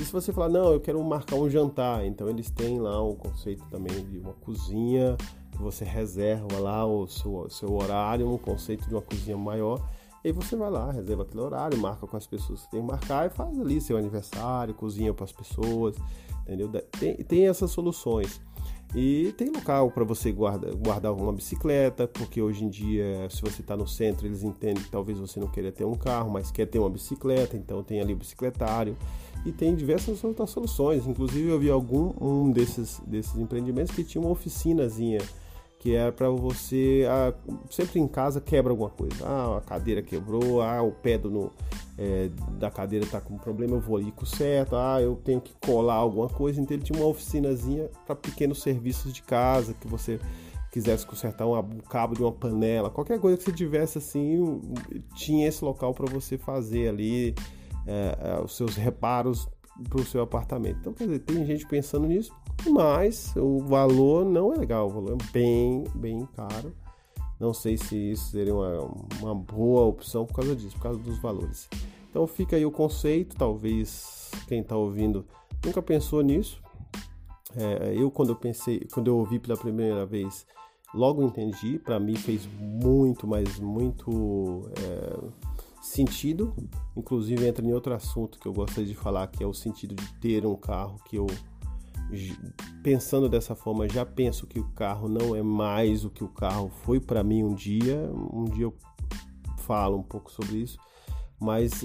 E 0.00 0.04
se 0.04 0.12
você 0.12 0.32
falar, 0.32 0.48
não, 0.48 0.72
eu 0.72 0.80
quero 0.80 1.02
marcar 1.02 1.36
um 1.36 1.48
jantar, 1.48 2.04
então 2.06 2.28
eles 2.28 2.50
têm 2.50 2.78
lá 2.78 3.02
um 3.02 3.14
conceito 3.14 3.64
também 3.70 4.04
de 4.06 4.18
uma 4.18 4.32
cozinha, 4.34 5.16
que 5.52 5.58
você 5.58 5.84
reserva 5.84 6.58
lá 6.58 6.86
o 6.86 7.06
seu, 7.06 7.48
seu 7.50 7.72
horário, 7.74 8.30
um 8.30 8.38
conceito 8.38 8.88
de 8.88 8.94
uma 8.94 9.02
cozinha 9.02 9.36
maior 9.36 9.80
e 10.22 10.28
aí 10.28 10.32
você 10.32 10.54
vai 10.54 10.70
lá, 10.70 10.92
reserva 10.92 11.22
aquele 11.22 11.40
horário, 11.40 11.78
marca 11.78 12.06
com 12.06 12.16
as 12.16 12.26
pessoas 12.26 12.62
que 12.64 12.72
tem 12.72 12.80
que 12.80 12.86
marcar 12.86 13.26
e 13.26 13.30
faz 13.30 13.58
ali 13.58 13.80
seu 13.80 13.96
aniversário, 13.96 14.74
cozinha 14.74 15.14
para 15.14 15.24
as 15.24 15.32
pessoas, 15.32 15.96
entendeu? 16.50 16.68
Tem, 16.98 17.14
tem 17.16 17.46
essas 17.46 17.70
soluções. 17.70 18.40
E 18.94 19.32
tem 19.36 19.50
local 19.50 19.88
para 19.92 20.02
você 20.02 20.32
guarda, 20.32 20.74
guardar 20.74 21.12
uma 21.12 21.32
bicicleta, 21.32 22.08
porque 22.08 22.42
hoje 22.42 22.64
em 22.64 22.68
dia, 22.68 23.28
se 23.30 23.40
você 23.40 23.60
está 23.60 23.76
no 23.76 23.86
centro, 23.86 24.26
eles 24.26 24.42
entendem 24.42 24.82
que 24.82 24.90
talvez 24.90 25.16
você 25.16 25.38
não 25.38 25.46
queira 25.46 25.70
ter 25.70 25.84
um 25.84 25.94
carro, 25.94 26.28
mas 26.28 26.50
quer 26.50 26.66
ter 26.66 26.80
uma 26.80 26.90
bicicleta, 26.90 27.56
então 27.56 27.84
tem 27.84 28.00
ali 28.00 28.12
o 28.12 28.16
bicicletário. 28.16 28.96
E 29.46 29.52
tem 29.52 29.76
diversas 29.76 30.22
outras 30.24 30.50
soluções. 30.50 31.06
Inclusive, 31.06 31.48
eu 31.48 31.58
vi 31.58 31.70
algum 31.70 32.12
um 32.20 32.50
desses, 32.50 33.00
desses 33.06 33.36
empreendimentos 33.36 33.94
que 33.94 34.02
tinha 34.02 34.20
uma 34.20 34.30
oficinazinha 34.30 35.20
que 35.78 35.96
é 35.96 36.10
para 36.10 36.28
você 36.28 37.06
ah, 37.08 37.32
sempre 37.70 37.98
em 37.98 38.06
casa 38.06 38.38
quebra 38.38 38.70
alguma 38.70 38.90
coisa. 38.90 39.24
Ah, 39.24 39.56
a 39.56 39.60
cadeira 39.62 40.02
quebrou, 40.02 40.60
ah, 40.60 40.82
o 40.82 40.92
pé 40.92 41.16
do, 41.16 41.30
no, 41.30 41.50
é, 42.00 42.30
da 42.58 42.70
cadeira 42.70 43.04
está 43.04 43.20
com 43.20 43.36
problema, 43.36 43.76
eu 43.76 43.80
vou 43.80 43.98
ali 43.98 44.10
com 44.10 44.24
certo. 44.24 44.74
Ah, 44.74 45.00
eu 45.00 45.16
tenho 45.16 45.40
que 45.40 45.52
colar 45.60 45.94
alguma 45.94 46.28
coisa. 46.28 46.60
Então 46.60 46.74
ele 46.74 46.82
tinha 46.82 46.98
uma 46.98 47.06
oficinazinha 47.06 47.90
para 48.06 48.16
pequenos 48.16 48.62
serviços 48.62 49.12
de 49.12 49.22
casa 49.22 49.74
que 49.74 49.86
você 49.86 50.18
quisesse 50.72 51.04
consertar 51.06 51.46
um, 51.46 51.58
um 51.58 51.80
cabo 51.80 52.14
de 52.14 52.22
uma 52.22 52.32
panela, 52.32 52.88
qualquer 52.88 53.18
coisa 53.18 53.36
que 53.36 53.42
você 53.42 53.52
tivesse 53.52 53.98
assim, 53.98 54.60
tinha 55.16 55.48
esse 55.48 55.64
local 55.64 55.92
para 55.92 56.06
você 56.06 56.38
fazer 56.38 56.88
ali 56.88 57.34
é, 57.86 58.18
é, 58.20 58.40
os 58.40 58.56
seus 58.56 58.76
reparos 58.76 59.48
para 59.88 60.00
o 60.00 60.04
seu 60.04 60.22
apartamento. 60.22 60.78
Então, 60.78 60.92
quer 60.92 61.04
dizer, 61.04 61.18
tem 61.20 61.44
gente 61.44 61.66
pensando 61.66 62.06
nisso 62.06 62.32
mas 62.68 63.34
o 63.36 63.60
valor 63.60 64.24
não 64.24 64.52
é 64.52 64.56
legal, 64.56 64.86
o 64.86 64.90
valor 64.90 65.12
é 65.18 65.32
bem, 65.32 65.84
bem 65.94 66.28
caro. 66.36 66.74
Não 67.40 67.54
sei 67.54 67.78
se 67.78 67.96
isso 67.96 68.32
seria 68.32 68.54
uma, 68.54 68.84
uma 69.20 69.34
boa 69.34 69.86
opção 69.86 70.26
por 70.26 70.34
causa 70.34 70.54
disso, 70.54 70.76
por 70.76 70.82
causa 70.82 71.00
dos 71.00 71.18
valores. 71.18 71.68
Então 72.10 72.26
fica 72.26 72.54
aí 72.54 72.66
o 72.66 72.70
conceito, 72.70 73.34
talvez 73.34 74.30
quem 74.46 74.60
está 74.60 74.76
ouvindo 74.76 75.24
nunca 75.64 75.80
pensou 75.80 76.20
nisso. 76.20 76.62
É, 77.56 77.94
eu 77.96 78.10
quando 78.10 78.30
eu 78.30 78.36
pensei, 78.36 78.86
quando 78.92 79.08
eu 79.08 79.16
ouvi 79.16 79.38
pela 79.38 79.56
primeira 79.56 80.04
vez, 80.04 80.46
logo 80.92 81.22
entendi. 81.22 81.78
Para 81.78 81.98
mim 81.98 82.14
fez 82.14 82.46
muito, 82.58 83.26
mas 83.26 83.58
muito 83.58 84.70
é, 84.78 85.18
sentido. 85.80 86.54
Inclusive 86.96 87.46
entra 87.46 87.64
em 87.64 87.72
outro 87.72 87.94
assunto 87.94 88.38
que 88.38 88.46
eu 88.46 88.52
gostaria 88.52 88.86
de 88.86 88.94
falar, 88.94 89.26
que 89.28 89.42
é 89.42 89.46
o 89.46 89.54
sentido 89.54 89.94
de 89.94 90.12
ter 90.14 90.44
um 90.44 90.56
carro 90.56 90.96
que 91.06 91.16
eu 91.16 91.26
pensando 92.82 93.28
dessa 93.28 93.54
forma, 93.54 93.88
já 93.88 94.04
penso 94.04 94.46
que 94.46 94.58
o 94.58 94.64
carro 94.70 95.08
não 95.08 95.34
é 95.34 95.42
mais 95.42 96.04
o 96.04 96.10
que 96.10 96.24
o 96.24 96.28
carro 96.28 96.70
foi 96.82 97.00
para 97.00 97.22
mim 97.22 97.42
um 97.42 97.54
dia. 97.54 98.10
Um 98.32 98.44
dia 98.44 98.64
eu 98.64 98.74
falo 99.58 99.98
um 99.98 100.02
pouco 100.02 100.30
sobre 100.32 100.56
isso, 100.58 100.78
mas 101.38 101.84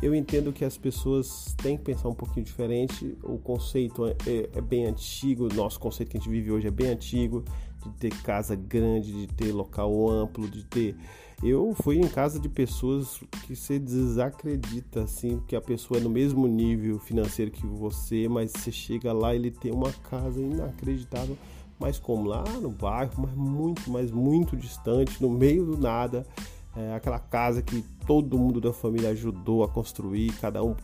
eu 0.00 0.14
entendo 0.14 0.52
que 0.52 0.64
as 0.64 0.78
pessoas 0.78 1.54
têm 1.62 1.76
que 1.76 1.84
pensar 1.84 2.08
um 2.08 2.14
pouquinho 2.14 2.44
diferente. 2.44 3.16
O 3.22 3.38
conceito 3.38 4.06
é, 4.06 4.16
é, 4.26 4.50
é 4.54 4.60
bem 4.60 4.86
antigo, 4.86 5.52
nosso 5.54 5.78
conceito 5.78 6.10
que 6.10 6.16
a 6.16 6.20
gente 6.20 6.30
vive 6.30 6.50
hoje 6.50 6.66
é 6.66 6.70
bem 6.70 6.88
antigo, 6.88 7.44
de 7.84 7.90
ter 7.98 8.22
casa 8.22 8.56
grande, 8.56 9.12
de 9.12 9.26
ter 9.26 9.52
local 9.52 10.10
amplo, 10.10 10.48
de 10.48 10.64
ter 10.64 10.96
eu 11.42 11.74
fui 11.82 11.98
em 11.98 12.08
casa 12.08 12.40
de 12.40 12.48
pessoas 12.48 13.20
que 13.46 13.54
você 13.54 13.78
desacredita, 13.78 15.02
assim, 15.02 15.40
que 15.46 15.54
a 15.54 15.60
pessoa 15.60 16.00
é 16.00 16.02
no 16.02 16.08
mesmo 16.08 16.46
nível 16.46 16.98
financeiro 16.98 17.50
que 17.50 17.66
você, 17.66 18.26
mas 18.28 18.52
você 18.52 18.72
chega 18.72 19.12
lá 19.12 19.34
ele 19.34 19.50
tem 19.50 19.70
uma 19.70 19.92
casa 19.92 20.40
inacreditável, 20.40 21.36
mas 21.78 21.98
como 21.98 22.26
lá 22.26 22.42
no 22.60 22.70
bairro, 22.70 23.12
mas 23.18 23.34
muito, 23.34 23.90
mas 23.90 24.10
muito 24.10 24.56
distante, 24.56 25.22
no 25.22 25.28
meio 25.28 25.66
do 25.66 25.76
nada. 25.76 26.26
É 26.74 26.94
aquela 26.94 27.18
casa 27.18 27.62
que 27.62 27.82
todo 28.06 28.38
mundo 28.38 28.60
da 28.60 28.70
família 28.70 29.08
ajudou 29.10 29.64
a 29.64 29.68
construir, 29.68 30.30
cada 30.34 30.62
um, 30.62 30.76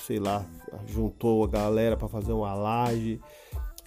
sei 0.00 0.20
lá, 0.20 0.46
juntou 0.86 1.42
a 1.42 1.48
galera 1.48 1.96
para 1.96 2.06
fazer 2.06 2.32
uma 2.32 2.54
laje 2.54 3.20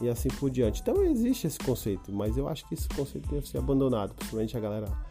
e 0.02 0.10
assim 0.10 0.28
por 0.28 0.50
diante. 0.50 0.82
Então 0.82 1.02
existe 1.04 1.48
esse 1.48 1.60
conceito, 1.60 2.12
mas 2.12 2.38
eu 2.38 2.50
acho 2.50 2.68
que 2.68 2.74
esse 2.74 2.90
conceito 2.90 3.30
deve 3.30 3.48
ser 3.48 3.58
abandonado, 3.58 4.14
principalmente 4.14 4.58
a 4.58 4.60
galera 4.60 5.05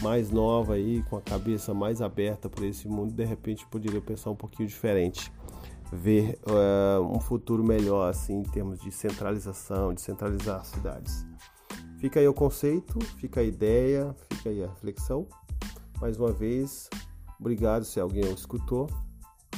mais 0.00 0.30
nova 0.30 0.74
aí, 0.74 1.02
com 1.04 1.16
a 1.16 1.20
cabeça 1.20 1.74
mais 1.74 2.00
aberta 2.00 2.48
para 2.48 2.66
esse 2.66 2.88
mundo, 2.88 3.12
de 3.12 3.24
repente 3.24 3.66
poderia 3.66 4.00
pensar 4.00 4.30
um 4.30 4.36
pouquinho 4.36 4.68
diferente, 4.68 5.32
ver 5.92 6.38
uh, 6.46 7.02
um 7.02 7.20
futuro 7.20 7.62
melhor 7.62 8.08
assim 8.08 8.38
em 8.38 8.42
termos 8.42 8.80
de 8.80 8.90
centralização, 8.90 9.92
de 9.92 10.00
centralizar 10.00 10.64
cidades. 10.64 11.26
Fica 11.98 12.18
aí 12.18 12.26
o 12.26 12.32
conceito, 12.32 12.98
fica 13.18 13.40
a 13.40 13.44
ideia, 13.44 14.14
fica 14.30 14.48
aí 14.48 14.64
a 14.64 14.68
reflexão. 14.68 15.26
Mais 16.00 16.18
uma 16.18 16.32
vez, 16.32 16.88
obrigado 17.38 17.84
se 17.84 18.00
alguém 18.00 18.24
o 18.24 18.32
escutou 18.32 18.88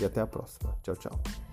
e 0.01 0.05
até 0.05 0.21
a 0.21 0.27
próxima. 0.27 0.77
Tchau, 0.83 0.97
tchau. 0.97 1.52